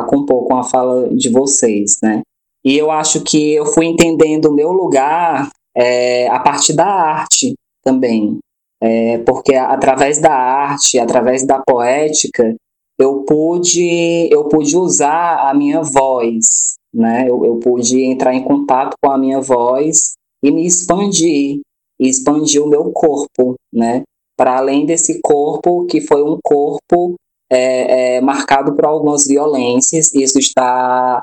[0.07, 2.23] compor com a fala de vocês, né?
[2.65, 7.53] E eu acho que eu fui entendendo o meu lugar é, a partir da arte
[7.83, 8.39] também.
[8.81, 12.55] É, porque através da arte, através da poética,
[12.99, 17.29] eu pude, eu pude usar a minha voz, né?
[17.29, 21.61] Eu, eu pude entrar em contato com a minha voz e me expandir,
[21.99, 24.03] e expandir o meu corpo, né?
[24.37, 27.15] Para além desse corpo que foi um corpo
[27.49, 31.21] é, é, marcado por algumas violências, isso está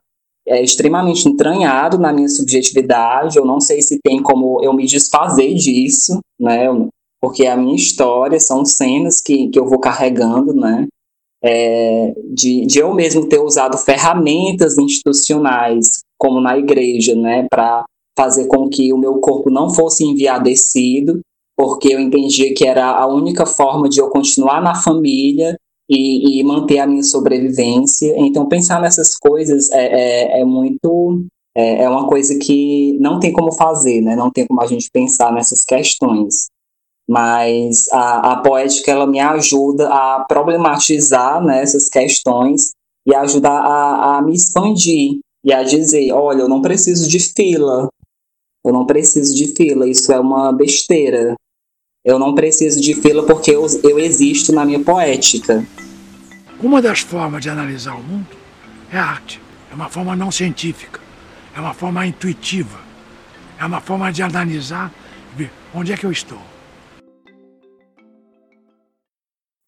[0.49, 3.37] é extremamente entranhado na minha subjetividade.
[3.37, 6.67] Eu não sei se tem como eu me desfazer disso, né?
[7.21, 10.87] Porque a minha história são cenas que, que eu vou carregando, né?
[11.45, 17.47] É, de, de eu mesmo ter usado ferramentas institucionais, como na igreja, né?
[17.51, 17.85] Para
[18.17, 21.21] fazer com que o meu corpo não fosse enviadecido,
[21.57, 25.57] porque eu entendia que era a única forma de eu continuar na família
[25.89, 28.15] e, e, manter a minha sobrevivência.
[28.19, 31.25] Então, pensar nessas coisas é, é, é muito.
[31.57, 34.15] É, é, uma coisa que não tem como fazer, né?
[34.15, 36.49] Não tem como a gente pensar nessas questões.
[37.09, 42.73] Mas a, a poética, ela me ajuda a problematizar né, essas questões
[43.07, 47.89] e ajudar a, a me expandir e a dizer: olha, eu não preciso de fila,
[48.65, 51.35] eu não preciso de fila, isso é uma besteira.
[52.05, 55.67] Eu não preciso de fila porque eu, eu existo na minha poética.
[56.61, 58.29] Uma das formas de analisar o mundo
[58.93, 59.41] é a arte.
[59.71, 61.01] É uma forma não científica,
[61.55, 62.79] é uma forma intuitiva,
[63.59, 64.93] é uma forma de analisar
[65.75, 66.41] onde é que eu estou.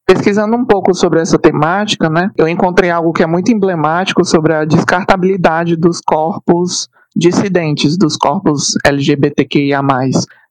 [0.09, 4.55] Pesquisando um pouco sobre essa temática, né, eu encontrei algo que é muito emblemático sobre
[4.55, 9.83] a descartabilidade dos corpos dissidentes, dos corpos LGBTQIA+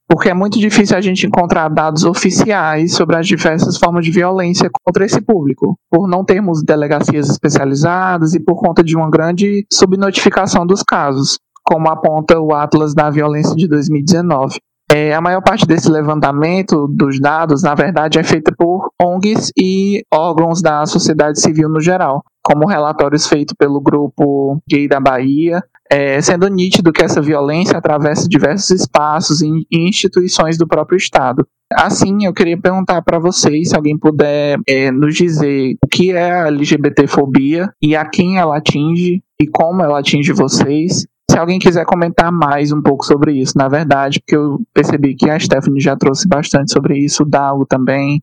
[0.08, 4.70] porque é muito difícil a gente encontrar dados oficiais sobre as diversas formas de violência
[4.86, 10.66] contra esse público, por não termos delegacias especializadas e por conta de uma grande subnotificação
[10.66, 14.62] dos casos, como aponta o Atlas da Violência de 2019.
[14.90, 20.02] É, a maior parte desse levantamento dos dados, na verdade, é feita por ONGs e
[20.14, 25.62] órgãos da sociedade civil no geral, como relatórios feitos pelo grupo Gay da Bahia,
[25.92, 31.46] é, sendo nítido que essa violência atravessa diversos espaços e instituições do próprio Estado.
[31.74, 36.32] Assim, eu queria perguntar para vocês, se alguém puder é, nos dizer o que é
[36.32, 41.06] a LGBTfobia e a quem ela atinge e como ela atinge vocês,
[41.38, 45.30] se alguém quiser comentar mais um pouco sobre isso, na verdade, porque eu percebi que
[45.30, 48.20] a Stephanie já trouxe bastante sobre isso, o Dalgo também.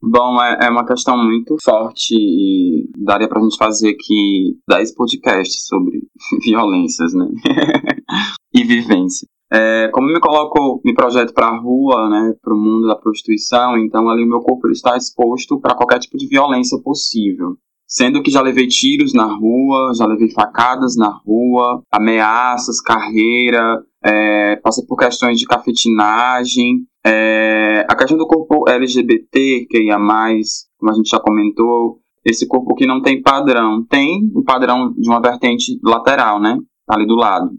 [0.00, 5.66] Bom, é, é uma questão muito forte e daria pra gente fazer aqui 10 podcasts
[5.66, 6.04] sobre
[6.46, 7.26] violências, né?
[8.54, 9.26] e vivência.
[9.52, 13.76] É, como me coloco, me projeto para a rua, né, para o mundo da prostituição,
[13.76, 17.56] então ali o meu corpo está exposto para qualquer tipo de violência possível.
[17.92, 24.56] Sendo que já levei tiros na rua, já levei facadas na rua, ameaças, carreira, é,
[24.56, 26.86] passei por questões de cafetinagem.
[27.04, 32.48] É, a questão do corpo LGBT, que ia mais, como a gente já comentou, esse
[32.48, 33.84] corpo que não tem padrão.
[33.84, 36.56] Tem o padrão de uma vertente lateral, né?
[36.88, 37.50] Ali do lado.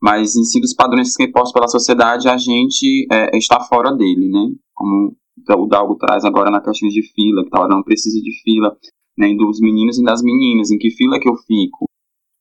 [0.00, 3.92] Mas em si dos padrões que são impostos pela sociedade, a gente é, está fora
[3.92, 4.48] dele, né?
[4.74, 5.14] Como
[5.50, 8.74] o Dalgo traz agora na questão de fila, que tá, não precisa de fila
[9.16, 11.86] nem dos meninos e das meninas, em que fila que eu fico.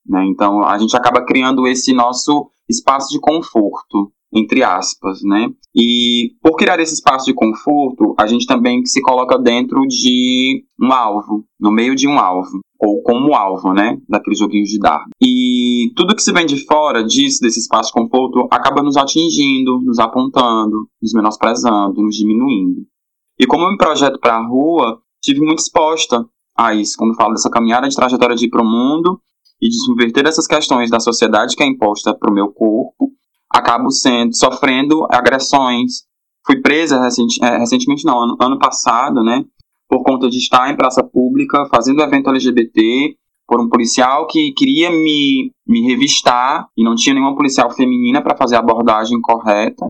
[0.06, 0.26] Né?
[0.28, 5.50] Então a gente acaba criando esse nosso espaço de conforto, entre aspas, né?
[5.74, 10.92] E por criar esse espaço de conforto, a gente também se coloca dentro de um
[10.92, 13.98] alvo, no meio de um alvo, ou como alvo, né?
[14.10, 15.04] Daqueles joguinhos de dar.
[15.22, 19.80] E tudo que se vem de fora disso, desse espaço de conforto, acaba nos atingindo,
[19.82, 22.86] nos apontando, nos menosprezando, nos diminuindo.
[23.40, 26.26] E como eu me projeto para a rua, tive muito exposta
[26.58, 29.20] a isso, quando falo dessa caminhada de trajetória de ir para o mundo
[29.62, 33.12] e de subverter essas questões da sociedade que é imposta para o meu corpo,
[33.50, 36.04] acabo sendo sofrendo agressões.
[36.46, 39.44] Fui presa é, recentemente, não, ano, ano passado, né,
[39.90, 43.16] por conta de estar em praça pública fazendo evento LGBT
[43.48, 48.38] por um policial que queria me, me revistar e não tinha nenhuma policial feminina para
[48.38, 49.86] fazer a abordagem correta.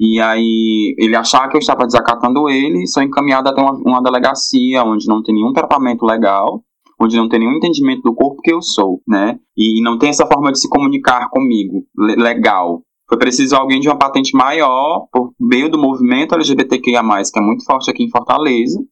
[0.00, 4.82] E aí ele achar que eu estava desacatando ele, sou encaminhado até uma, uma delegacia
[4.82, 6.62] onde não tem nenhum tratamento legal,
[6.98, 9.38] onde não tem nenhum entendimento do corpo que eu sou, né?
[9.54, 12.80] E não tem essa forma de se comunicar comigo legal.
[13.06, 17.66] Foi preciso alguém de uma patente maior, por meio do movimento LGBTQIA+, que é muito
[17.66, 18.82] forte aqui em Fortaleza,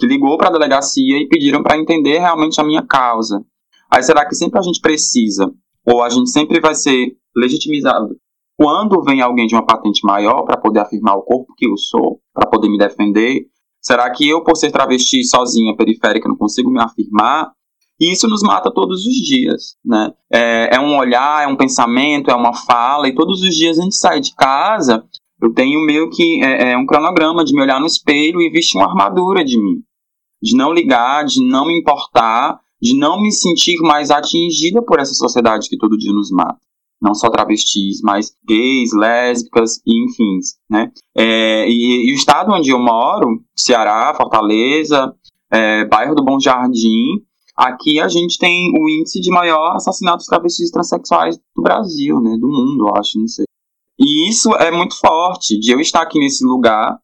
[0.00, 3.40] que ligou para a delegacia e pediram para entender realmente a minha causa.
[3.88, 5.48] Aí será que sempre a gente precisa,
[5.86, 8.16] ou a gente sempre vai ser legitimizado
[8.56, 12.20] quando vem alguém de uma patente maior para poder afirmar o corpo que eu sou,
[12.32, 13.46] para poder me defender,
[13.80, 17.52] será que eu, por ser travesti sozinha, periférica, não consigo me afirmar?
[18.00, 20.10] E isso nos mata todos os dias, né?
[20.30, 23.82] É, é, um olhar, é um pensamento, é uma fala, e todos os dias a
[23.82, 25.04] gente sai de casa,
[25.40, 28.78] eu tenho meio que é, é um cronograma de me olhar no espelho e vestir
[28.78, 29.82] uma armadura de mim.
[30.42, 35.14] De não ligar, de não me importar, de não me sentir mais atingida por essa
[35.14, 36.65] sociedade que todo dia nos mata
[37.00, 40.38] não só travestis, mas gays, lésbicas e enfim,
[40.68, 40.90] né?
[41.16, 45.14] É, e, e, o estado onde eu moro, Ceará, Fortaleza,
[45.50, 47.22] é, bairro do Bom Jardim,
[47.56, 52.36] aqui a gente tem o índice de maior assassinatos travestis transexuais do Brasil, né?
[52.38, 53.44] Do mundo, acho, não sei.
[53.98, 56.98] E isso é muito forte, de eu estar aqui nesse lugar,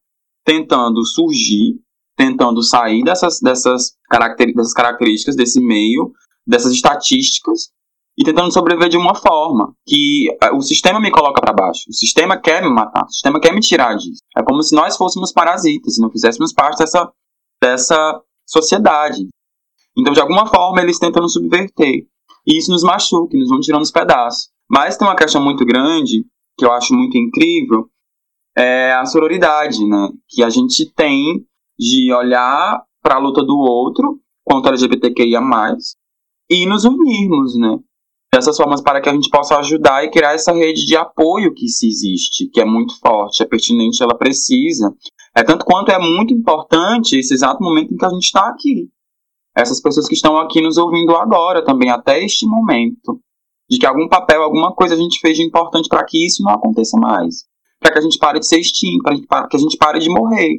[0.45, 1.81] tentando surgir,
[2.17, 6.13] tentando sair dessas, dessas, caracter, dessas características, desse meio,
[6.47, 7.71] dessas estatísticas,
[8.17, 11.85] e tentando sobreviver de uma forma que eh, o sistema me coloca para baixo.
[11.89, 14.21] O sistema quer me matar, o sistema quer me tirar disso.
[14.37, 17.11] É como se nós fôssemos parasitas não fizéssemos parte dessa,
[17.61, 19.29] dessa sociedade.
[19.97, 22.07] Então, de alguma forma, eles tentam nos subverter.
[22.47, 24.49] E isso nos machuca, nos vão tirando os pedaços.
[24.69, 26.25] Mas tem uma questão muito grande,
[26.59, 27.89] que eu acho muito incrível,
[28.57, 30.09] é a sororidade, né?
[30.29, 31.45] Que a gente tem
[31.79, 35.41] de olhar para a luta do outro, a LGBTQIA+,
[36.51, 37.79] e nos unirmos, né?
[38.35, 41.69] Dessas formas para que a gente possa ajudar e criar essa rede de apoio que
[41.69, 44.95] se existe, que é muito forte, é pertinente, ela precisa.
[45.37, 48.89] É tanto quanto é muito importante esse exato momento em que a gente está aqui.
[49.55, 53.21] Essas pessoas que estão aqui nos ouvindo agora também, até este momento.
[53.69, 56.53] De que algum papel, alguma coisa a gente fez de importante para que isso não
[56.53, 57.45] aconteça mais.
[57.79, 60.59] Para que a gente pare de ser extinto, para que a gente pare de morrer.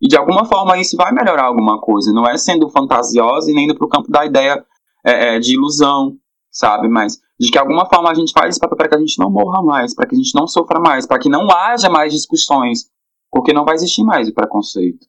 [0.00, 2.12] E de alguma forma isso vai melhorar alguma coisa.
[2.12, 4.64] Não é sendo fantasiosa e nem indo para o campo da ideia
[5.04, 6.16] é, é, de ilusão,
[6.54, 6.88] sabe?
[6.88, 9.28] Mas de que alguma forma a gente faz esse papel para que a gente não
[9.28, 12.88] morra mais, para que a gente não sofra mais, para que não haja mais discussões,
[13.30, 15.04] porque não vai existir mais o preconceito.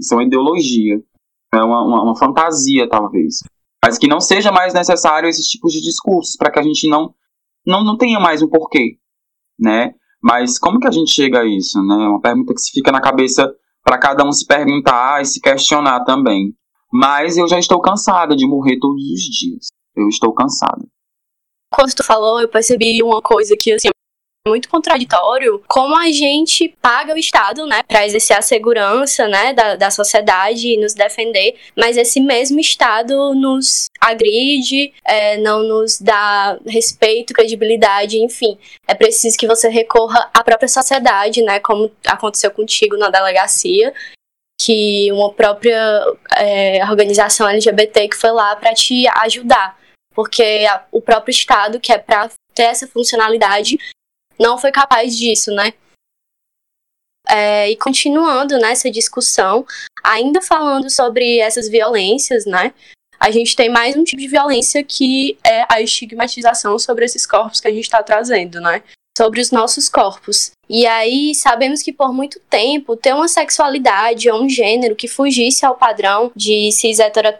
[0.00, 1.00] Isso é uma ideologia,
[1.52, 3.40] é uma, uma, uma fantasia, talvez.
[3.84, 7.14] Mas que não seja mais necessário esses tipos de discursos, para que a gente não,
[7.64, 8.98] não, não tenha mais um porquê,
[9.58, 9.94] né?
[10.22, 11.94] Mas como que a gente chega a isso, né?
[11.94, 15.40] É uma pergunta que se fica na cabeça para cada um se perguntar e se
[15.40, 16.54] questionar também.
[16.90, 20.84] Mas eu já estou cansada de morrer todos os dias eu estou cansada.
[21.72, 23.88] Quando tu falou, eu percebi uma coisa que, assim,
[24.46, 29.74] muito contraditório como a gente paga o Estado, né, para exercer a segurança, né, da,
[29.74, 36.58] da sociedade e nos defender, mas esse mesmo Estado nos agride, é, não nos dá
[36.66, 38.56] respeito, credibilidade, enfim.
[38.86, 43.92] É preciso que você recorra à própria sociedade, né, como aconteceu contigo na delegacia,
[44.60, 46.02] que uma própria
[46.36, 49.76] é, organização LGBT que foi lá para te ajudar,
[50.16, 53.78] porque a, o próprio Estado, que é para ter essa funcionalidade,
[54.40, 55.74] não foi capaz disso, né?
[57.28, 59.66] É, e continuando nessa discussão,
[60.02, 62.72] ainda falando sobre essas violências, né?
[63.20, 67.60] A gente tem mais um tipo de violência que é a estigmatização sobre esses corpos
[67.60, 68.82] que a gente está trazendo, né?
[69.18, 70.52] Sobre os nossos corpos.
[70.68, 75.64] E aí sabemos que por muito tempo ter uma sexualidade ou um gênero que fugisse
[75.64, 76.98] ao padrão de cis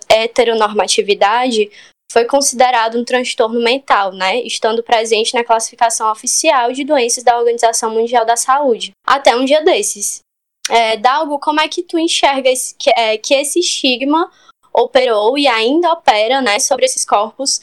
[0.09, 1.71] heteronormatividade
[2.11, 7.91] foi considerado um transtorno mental, né, estando presente na classificação oficial de doenças da Organização
[7.91, 8.93] Mundial da Saúde.
[9.07, 10.21] Até um dia desses.
[10.69, 14.31] É, Dalgo, como é que tu enxerga esse, que, é, que esse estigma
[14.73, 17.61] operou e ainda opera né, sobre esses corpos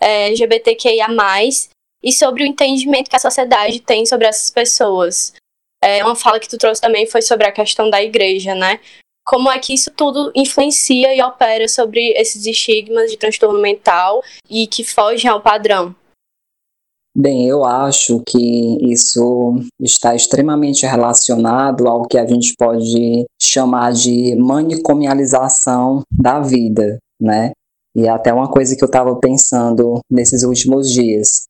[0.00, 1.08] é, LGBTQIA+,
[2.02, 5.32] e sobre o entendimento que a sociedade tem sobre essas pessoas?
[5.82, 8.80] É, uma fala que tu trouxe também foi sobre a questão da igreja, né?
[9.26, 14.68] Como é que isso tudo influencia e opera sobre esses estigmas de transtorno mental e
[14.68, 15.94] que fogem ao padrão?
[17.18, 24.36] Bem, eu acho que isso está extremamente relacionado ao que a gente pode chamar de
[24.36, 27.52] manicomialização da vida, né?
[27.96, 31.46] E é até uma coisa que eu estava pensando nesses últimos dias,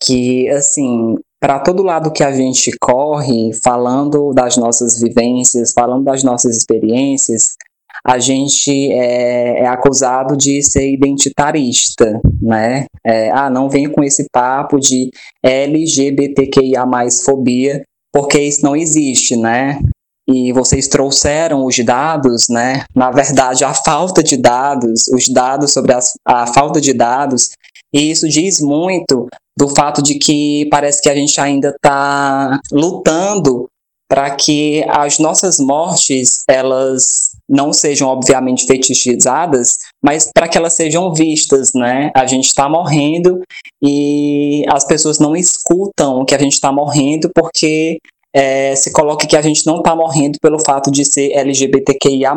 [0.00, 6.22] que assim, para todo lado que a gente corre, falando das nossas vivências, falando das
[6.22, 7.56] nossas experiências,
[8.04, 12.84] a gente é, é acusado de ser identitarista, né?
[13.04, 15.10] É, ah, não vem com esse papo de
[15.42, 16.84] LGBTQIA
[17.24, 17.82] fobia,
[18.12, 19.80] porque isso não existe, né?
[20.28, 22.84] E vocês trouxeram os dados, né?
[22.94, 27.50] Na verdade, a falta de dados, os dados sobre a falta de dados,
[27.92, 29.26] e isso diz muito
[29.56, 33.68] do fato de que parece que a gente ainda está lutando
[34.08, 41.12] para que as nossas mortes elas não sejam obviamente fetichizadas, mas para que elas sejam
[41.12, 42.10] vistas, né?
[42.14, 43.40] A gente está morrendo
[43.82, 47.98] e as pessoas não escutam que a gente está morrendo porque
[48.34, 52.34] é, se coloca que a gente não está morrendo pelo fato de ser LGBTQIA+,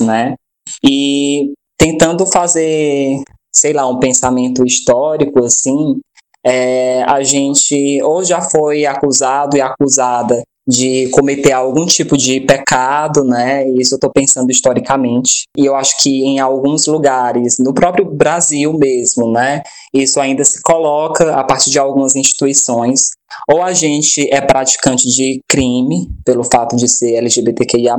[0.00, 0.34] né?
[0.84, 3.22] E tentando fazer,
[3.52, 6.00] sei lá, um pensamento histórico, assim,
[6.44, 13.24] é, a gente ou já foi acusado e acusada de cometer algum tipo de pecado,
[13.24, 13.68] né?
[13.70, 15.44] Isso eu estou pensando historicamente.
[15.56, 19.62] E eu acho que em alguns lugares, no próprio Brasil mesmo, né?
[19.92, 23.10] Isso ainda se coloca a partir de algumas instituições.
[23.48, 27.96] Ou a gente é praticante de crime pelo fato de ser LGBTQIA+,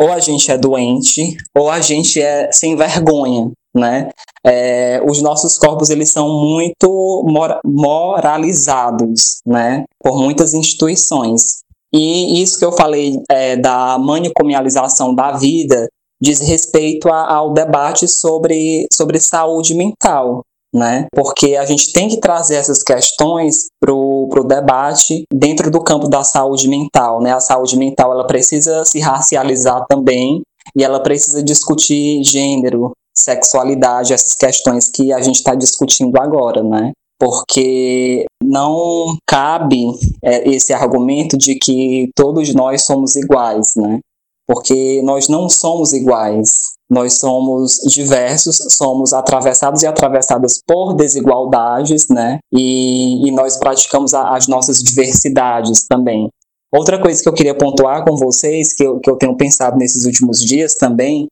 [0.00, 4.10] ou a gente é doente, ou a gente é sem vergonha, né?
[4.44, 9.84] É, os nossos corpos eles são muito mor moralizados, né?
[10.02, 11.62] Por muitas instituições.
[11.92, 15.88] E isso que eu falei é, da manicomialização da vida
[16.20, 20.42] diz respeito a, ao debate sobre, sobre saúde mental,
[20.74, 21.06] né?
[21.14, 26.22] Porque a gente tem que trazer essas questões para o debate dentro do campo da
[26.22, 27.32] saúde mental, né?
[27.32, 30.42] A saúde mental ela precisa se racializar também
[30.76, 36.92] e ela precisa discutir gênero, sexualidade, essas questões que a gente está discutindo agora, né?
[37.18, 39.84] Porque não cabe
[40.24, 44.00] é, esse argumento de que todos nós somos iguais, né?
[44.46, 46.72] Porque nós não somos iguais.
[46.90, 52.38] Nós somos diversos, somos atravessados e atravessadas por desigualdades, né?
[52.52, 56.28] E, e nós praticamos a, as nossas diversidades também.
[56.70, 60.04] Outra coisa que eu queria pontuar com vocês, que eu, que eu tenho pensado nesses
[60.04, 61.28] últimos dias também,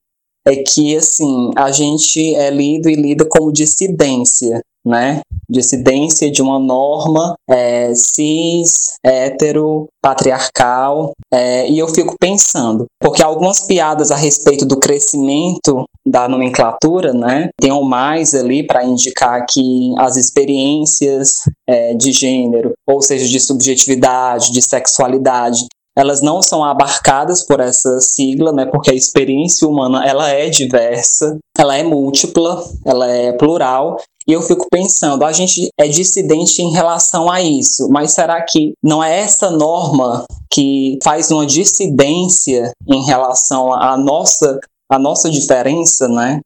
[0.51, 5.21] é que assim a gente é lido e lida como dissidência, né?
[5.49, 11.13] Dissidência de uma norma é, cis, hétero, patriarcal.
[11.33, 17.51] É, e eu fico pensando, porque algumas piadas a respeito do crescimento da nomenclatura, né?
[17.61, 21.35] Tem um mais ali para indicar que as experiências
[21.69, 25.67] é, de gênero, ou seja, de subjetividade, de sexualidade,
[26.01, 31.39] elas não são abarcadas por essa sigla, né, porque a experiência humana ela é diversa,
[31.59, 36.71] ela é múltipla, ela é plural, e eu fico pensando, a gente é dissidente em
[36.71, 43.05] relação a isso, mas será que não é essa norma que faz uma dissidência em
[43.05, 44.59] relação à nossa,
[44.91, 46.41] à nossa diferença, né?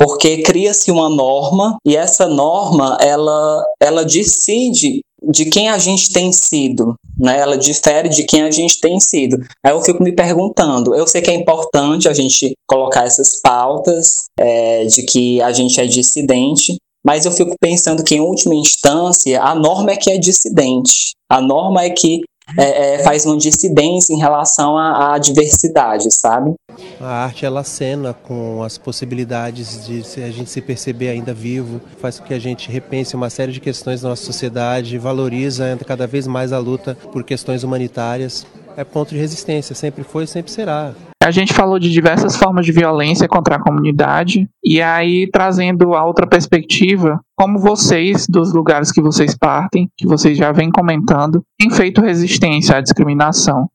[0.00, 6.32] Porque cria-se uma norma e essa norma ela, ela decide de quem a gente tem
[6.32, 7.38] sido, né?
[7.38, 9.36] Ela difere de quem a gente tem sido.
[9.62, 14.24] Aí eu fico me perguntando, eu sei que é importante a gente colocar essas pautas
[14.38, 19.42] é, de que a gente é dissidente, mas eu fico pensando que, em última instância,
[19.42, 21.10] a norma é que é dissidente.
[21.30, 22.22] A norma é que
[22.56, 26.54] é, é, faz uma dissidência em relação à, à, diversidade, sabe?
[27.00, 32.18] A arte ela cena com as possibilidades de a gente se perceber ainda vivo, faz
[32.18, 36.26] com que a gente repense uma série de questões da nossa sociedade, valoriza cada vez
[36.26, 38.46] mais a luta por questões humanitárias.
[38.76, 40.94] É ponto de resistência, sempre foi e sempre será.
[41.22, 46.02] A gente falou de diversas formas de violência contra a comunidade, e aí trazendo a
[46.02, 51.70] outra perspectiva, como vocês, dos lugares que vocês partem, que vocês já vêm comentando, têm
[51.70, 53.68] feito resistência à discriminação.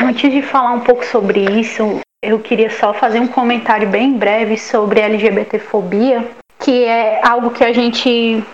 [0.00, 4.58] Antes de falar um pouco sobre isso, eu queria só fazer um comentário bem breve
[4.58, 6.28] sobre LGBTfobia,
[6.58, 8.44] que é algo que a gente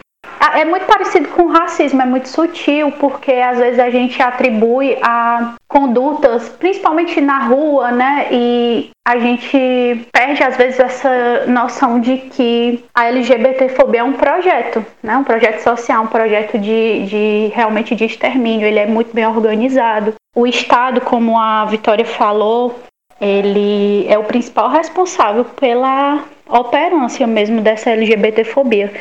[0.54, 4.98] é muito parecido com o racismo, é muito sutil, porque às vezes a gente atribui
[5.00, 8.26] a condutas, principalmente na rua, né?
[8.32, 14.84] E a gente perde às vezes essa noção de que a LGBTfobia é um projeto,
[15.02, 15.16] né?
[15.16, 18.66] Um projeto social, um projeto de, de realmente de extermínio.
[18.66, 20.14] Ele é muito bem organizado.
[20.34, 22.80] O Estado, como a Vitória falou,
[23.20, 28.92] ele é o principal responsável pela operância mesmo dessa LGBTfobia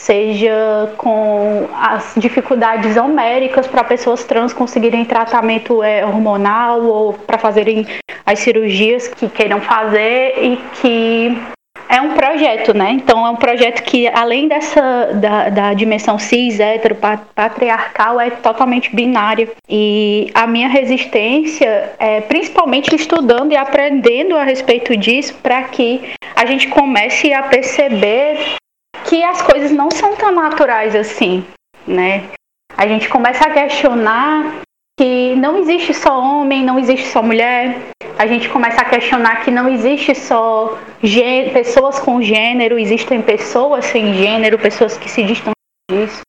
[0.00, 7.86] seja com as dificuldades homéricas para pessoas trans conseguirem tratamento é, hormonal ou para fazerem
[8.24, 11.36] as cirurgias que queiram fazer e que
[11.88, 12.92] é um projeto, né?
[12.92, 16.96] Então é um projeto que além dessa da, da dimensão cis, hétero,
[17.34, 19.48] patriarcal, é totalmente binária.
[19.68, 26.00] E a minha resistência é principalmente estudando e aprendendo a respeito disso para que
[26.34, 28.56] a gente comece a perceber
[29.10, 31.44] que as coisas não são tão naturais assim,
[31.84, 32.28] né?
[32.76, 34.62] A gente começa a questionar
[34.96, 37.76] que não existe só homem, não existe só mulher.
[38.16, 40.78] A gente começa a questionar que não existe só
[41.52, 45.54] pessoas com gênero, existem pessoas sem gênero, pessoas que se distanciam
[45.90, 46.20] disso.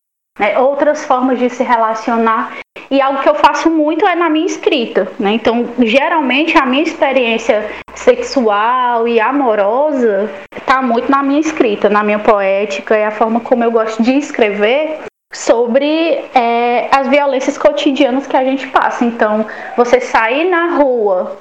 [0.41, 0.57] Né?
[0.57, 2.57] Outras formas de se relacionar.
[2.89, 5.07] E algo que eu faço muito é na minha escrita.
[5.19, 5.33] Né?
[5.33, 12.19] Então, geralmente, a minha experiência sexual e amorosa está muito na minha escrita, na minha
[12.19, 14.99] poética e a forma como eu gosto de escrever
[15.31, 19.05] sobre é, as violências cotidianas que a gente passa.
[19.05, 19.45] Então,
[19.77, 21.37] você sair na rua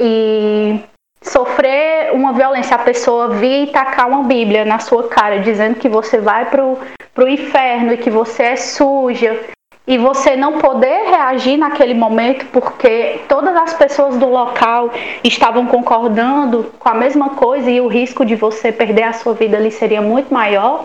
[0.00, 0.80] e
[1.22, 5.88] sofrer uma violência, a pessoa vir e tacar uma Bíblia na sua cara, dizendo que
[5.88, 6.78] você vai pro,
[7.14, 9.38] pro inferno e que você é suja.
[9.86, 14.90] E você não poder reagir naquele momento porque todas as pessoas do local
[15.24, 19.56] estavam concordando com a mesma coisa e o risco de você perder a sua vida
[19.56, 20.84] ali seria muito maior.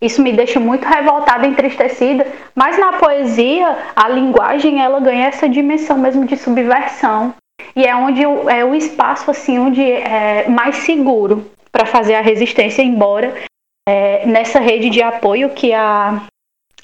[0.00, 5.98] Isso me deixa muito revoltada, entristecida, mas na poesia a linguagem ela ganha essa dimensão
[5.98, 7.34] mesmo de subversão
[7.76, 12.82] e é onde é o espaço assim onde é mais seguro para fazer a resistência,
[12.82, 13.34] embora
[13.88, 16.26] é, nessa rede de apoio que a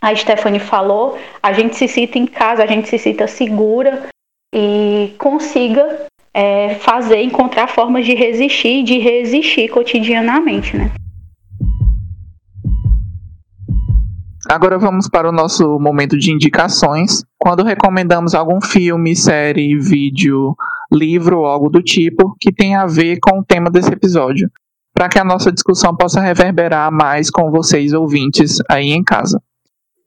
[0.03, 4.09] a Stephanie falou, a gente se cita em casa, a gente se cita segura
[4.55, 10.91] e consiga é, fazer, encontrar formas de resistir, de resistir cotidianamente, né?
[14.51, 17.23] Agora vamos para o nosso momento de indicações.
[17.39, 20.57] Quando recomendamos algum filme, série, vídeo,
[20.93, 24.51] livro ou algo do tipo que tenha a ver com o tema desse episódio,
[24.93, 29.41] para que a nossa discussão possa reverberar mais com vocês ouvintes aí em casa.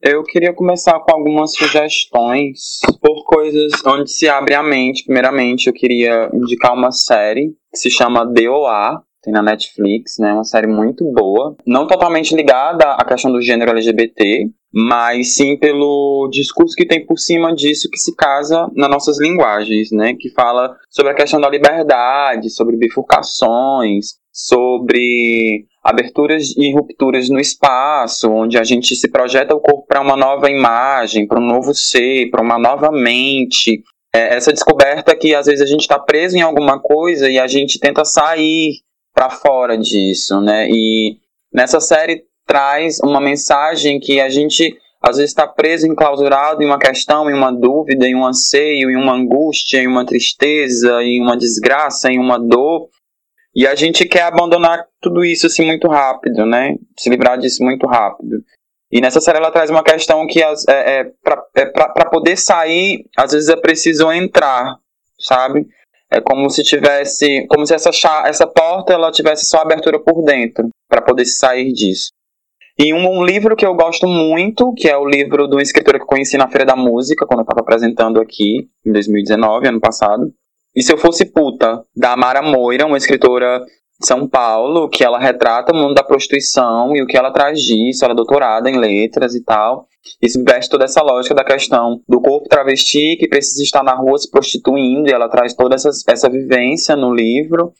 [0.02, 5.06] Eu queria começar com algumas sugestões por coisas onde se abre a mente.
[5.06, 10.34] Primeiramente, eu queria indicar uma série que se chama DOA, tem na Netflix, né?
[10.34, 11.56] Uma série muito boa.
[11.66, 17.18] Não totalmente ligada à questão do gênero LGBT, mas sim pelo discurso que tem por
[17.18, 20.14] cima disso que se casa nas nossas linguagens, né?
[20.20, 28.30] Que fala sobre a questão da liberdade, sobre bifurcações, sobre aberturas e rupturas no espaço,
[28.30, 32.30] onde a gente se projeta o corpo para uma nova imagem, para um novo ser,
[32.30, 33.84] para uma nova mente.
[34.16, 37.48] É essa descoberta que às vezes a gente está preso em alguma coisa e a
[37.48, 38.82] gente tenta sair
[39.14, 40.68] para fora disso, né?
[40.70, 41.18] E
[41.54, 46.80] nessa série traz uma mensagem que a gente às vezes está preso, enclausurado em uma
[46.80, 51.36] questão, em uma dúvida, em um anseio, em uma angústia, em uma tristeza, em uma
[51.36, 52.88] desgraça, em uma dor,
[53.54, 56.76] e a gente quer abandonar tudo isso assim muito rápido, né?
[56.98, 58.44] Se livrar disso muito rápido.
[58.92, 63.32] E nessa série ela traz uma questão que é, é para é poder sair, às
[63.32, 64.78] vezes é preciso entrar,
[65.20, 65.68] sabe?
[66.14, 67.90] É como se tivesse, como se essa,
[68.26, 72.10] essa porta ela tivesse só abertura por dentro para poder sair disso.
[72.78, 75.98] E um, um, livro que eu gosto muito, que é o livro de uma escritora
[75.98, 79.80] que eu conheci na Feira da Música, quando eu estava apresentando aqui, em 2019, ano
[79.80, 80.32] passado.
[80.76, 83.60] E Se Eu Fosse Puta, da Mara Moira, uma escritora
[84.00, 87.60] de São Paulo, que ela retrata o mundo da prostituição e o que ela traz
[87.60, 88.04] disso.
[88.04, 89.88] Ela é doutorada em letras e tal.
[90.22, 94.18] E veste toda essa lógica da questão do corpo travesti que precisa estar na rua
[94.18, 97.74] se prostituindo, e ela traz toda essa, essa vivência no livro.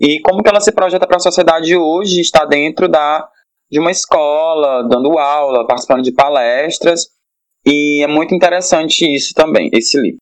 [0.00, 3.28] E como que ela se projeta para a sociedade hoje, está dentro da
[3.70, 7.08] de uma escola, dando aula, participando de palestras,
[7.66, 10.18] e é muito interessante isso também, esse livro.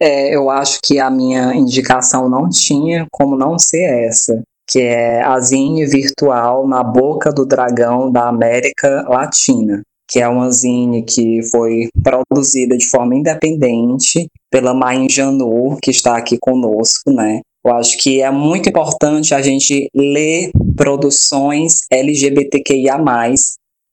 [0.00, 5.22] É, eu acho que a minha indicação não tinha como não ser essa, que é
[5.22, 11.40] a Zine Virtual na Boca do Dragão da América Latina, que é uma zine que
[11.50, 17.40] foi produzida de forma independente pela Main Janur, que está aqui conosco, né?
[17.64, 22.98] Eu acho que é muito importante a gente ler produções LGBTQIA+,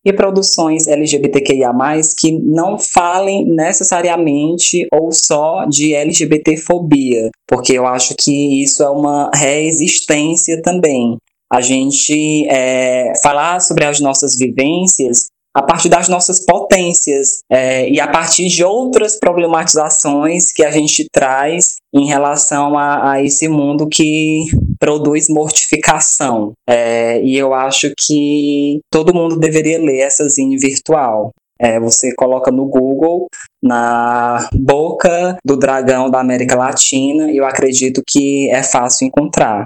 [0.06, 1.74] e produções LGBTQIA+,
[2.18, 9.32] que não falem necessariamente ou só de LGBTfobia, porque eu acho que isso é uma
[9.34, 11.18] resistência também.
[11.52, 17.98] A gente é, falar sobre as nossas vivências a partir das nossas potências é, e
[17.98, 23.88] a partir de outras problematizações que a gente traz em relação a, a esse mundo
[23.88, 24.44] que
[24.78, 26.52] produz mortificação.
[26.68, 31.32] É, e eu acho que todo mundo deveria ler essa zine virtual.
[31.58, 33.28] É, você coloca no Google,
[33.64, 39.64] na boca do dragão da América Latina, e eu acredito que é fácil encontrar.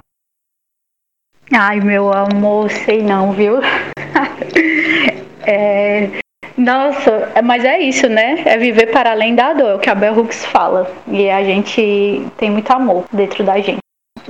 [1.51, 3.55] Ai, meu amor, sei não, viu?
[5.45, 6.09] É,
[6.57, 8.41] nossa, mas é isso, né?
[8.45, 10.91] É viver para além da dor, é o que a Bell Hooks fala.
[11.07, 13.79] E a gente tem muito amor dentro da gente.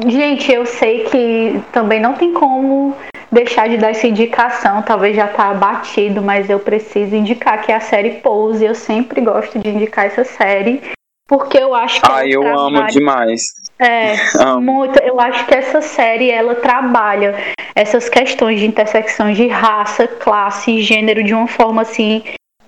[0.07, 2.95] Gente, eu sei que também não tem como
[3.31, 7.75] deixar de dar essa indicação, talvez já tá batido, mas eu preciso indicar que é
[7.75, 8.63] a série Pose.
[8.63, 10.81] Eu sempre gosto de indicar essa série,
[11.27, 12.11] porque eu acho que.
[12.11, 12.79] Ah, eu trabalha...
[12.79, 13.41] amo demais.
[13.79, 14.15] É,
[14.59, 14.99] muito.
[14.99, 17.35] Eu acho que essa série ela trabalha
[17.73, 22.21] essas questões de intersecção de raça, classe e gênero de uma forma assim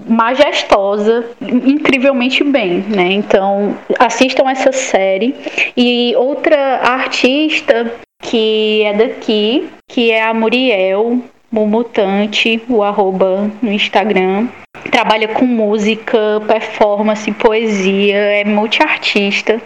[0.07, 3.11] majestosa, incrivelmente bem, né?
[3.11, 5.35] Então, assistam essa série.
[5.75, 7.91] E outra artista
[8.21, 11.19] que é daqui, que é a Muriel,
[11.51, 14.47] o Mutante, o arroba no Instagram.
[14.89, 19.61] Trabalha com música, performance, poesia, é multiartista.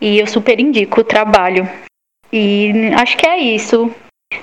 [0.00, 1.68] E eu super indico o trabalho.
[2.32, 3.90] E acho que é isso.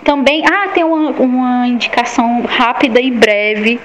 [0.03, 3.79] Também, ah, tem uma, uma indicação rápida e breve,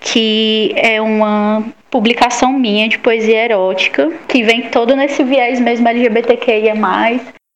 [0.00, 6.74] que é uma publicação minha de poesia erótica, que vem todo nesse viés mesmo LGBTQIA+,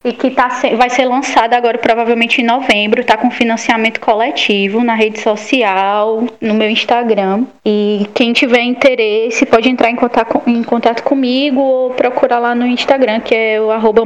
[0.04, 4.94] e que tá, vai ser lançada agora provavelmente em novembro, tá com financiamento coletivo na
[4.94, 7.44] rede social, no meu Instagram.
[7.64, 12.66] E quem tiver interesse pode entrar em contato, em contato comigo ou procurar lá no
[12.66, 14.02] Instagram, que é o arroba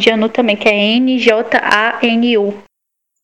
[0.00, 2.54] Janu também, que é N-J-A-N-U.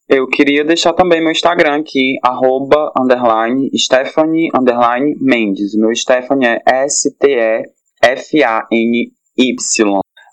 [0.09, 5.77] Eu queria deixar também meu Instagram aqui, arroba, underline, Stephanie, underline, Mendes.
[5.77, 7.69] Meu Stephanie é S-T-E-F-A-N-Y.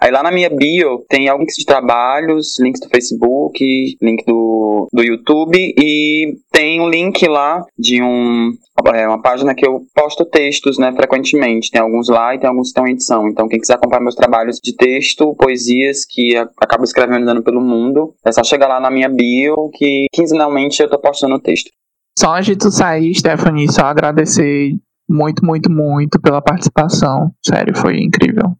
[0.01, 5.03] Aí lá na minha bio tem links de trabalhos, links do Facebook, link do, do
[5.03, 8.51] YouTube e tem um link lá de um,
[8.93, 11.71] é, uma página que eu posto textos, né, frequentemente.
[11.71, 13.27] Tem alguns lá e tem alguns que estão em edição.
[13.29, 18.13] Então quem quiser acompanhar meus trabalhos de texto, poesias que acabo escrevendo andando pelo mundo,
[18.25, 21.69] é só chegar lá na minha bio que quinzenalmente eu tô postando texto.
[22.17, 24.71] Só antes de tu sair, Stephanie, só agradecer
[25.09, 27.31] muito, muito, muito pela participação.
[27.45, 28.55] Sério, foi incrível.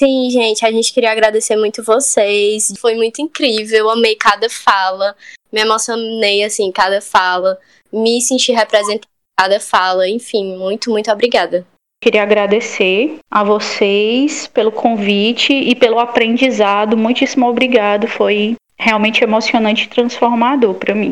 [0.00, 2.72] Sim, gente, a gente queria agradecer muito vocês.
[2.78, 5.16] Foi muito incrível, amei cada fala.
[5.52, 7.58] Me emocionei, assim, cada fala.
[7.92, 10.08] Me senti representada cada fala.
[10.08, 11.66] Enfim, muito, muito obrigada.
[12.00, 16.96] Queria agradecer a vocês pelo convite e pelo aprendizado.
[16.96, 18.06] Muitíssimo obrigado.
[18.06, 21.10] Foi realmente emocionante e transformador para mim.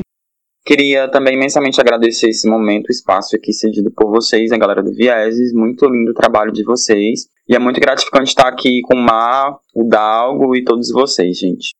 [0.64, 4.92] Queria também imensamente agradecer esse momento, o espaço aqui cedido por vocês, a galera do
[4.92, 5.52] Vieses.
[5.52, 7.26] Muito lindo o trabalho de vocês.
[7.48, 11.74] E é muito gratificante estar aqui com o Mar, o Dalgo e todos vocês, gente.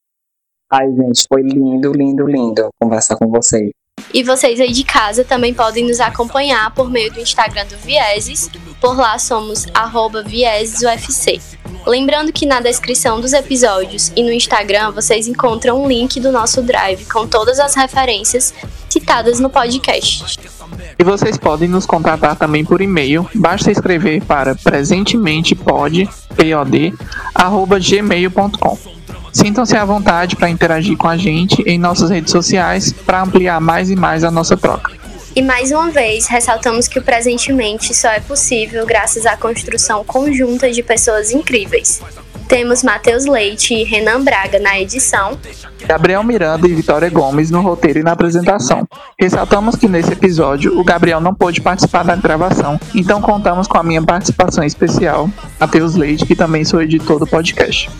[0.70, 3.70] Ai, gente, foi lindo, lindo, lindo conversar com vocês.
[4.14, 8.48] E vocês aí de casa também podem nos acompanhar por meio do Instagram do Vieses.
[8.80, 9.66] Por lá somos
[10.24, 11.55] viesesufc.
[11.86, 16.62] Lembrando que na descrição dos episódios e no Instagram vocês encontram um link do nosso
[16.62, 18.52] drive com todas as referências
[18.88, 20.38] citadas no podcast.
[20.98, 23.28] E vocês podem nos contatar também por e-mail.
[23.34, 26.94] Basta escrever para presentementepod, pod,
[27.80, 28.78] gmail.com.
[29.32, 33.90] Sintam-se à vontade para interagir com a gente em nossas redes sociais para ampliar mais
[33.90, 35.05] e mais a nossa troca.
[35.36, 40.72] E mais uma vez, ressaltamos que o presentemente só é possível graças à construção conjunta
[40.72, 42.00] de pessoas incríveis.
[42.48, 45.38] Temos Matheus Leite e Renan Braga na edição.
[45.86, 48.88] Gabriel Miranda e Vitória Gomes no roteiro e na apresentação.
[49.20, 53.82] Ressaltamos que nesse episódio o Gabriel não pôde participar da gravação, então contamos com a
[53.82, 55.28] minha participação especial,
[55.60, 57.90] Matheus Leite, que também sou editor do podcast.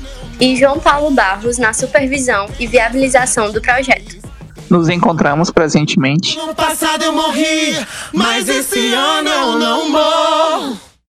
[0.41, 4.26] E João Paulo Barros na supervisão e viabilização do projeto.
[4.69, 6.37] Nos encontramos presentemente.
[6.37, 7.77] No passado eu morri,
[8.13, 10.86] mas esse ano eu não morro.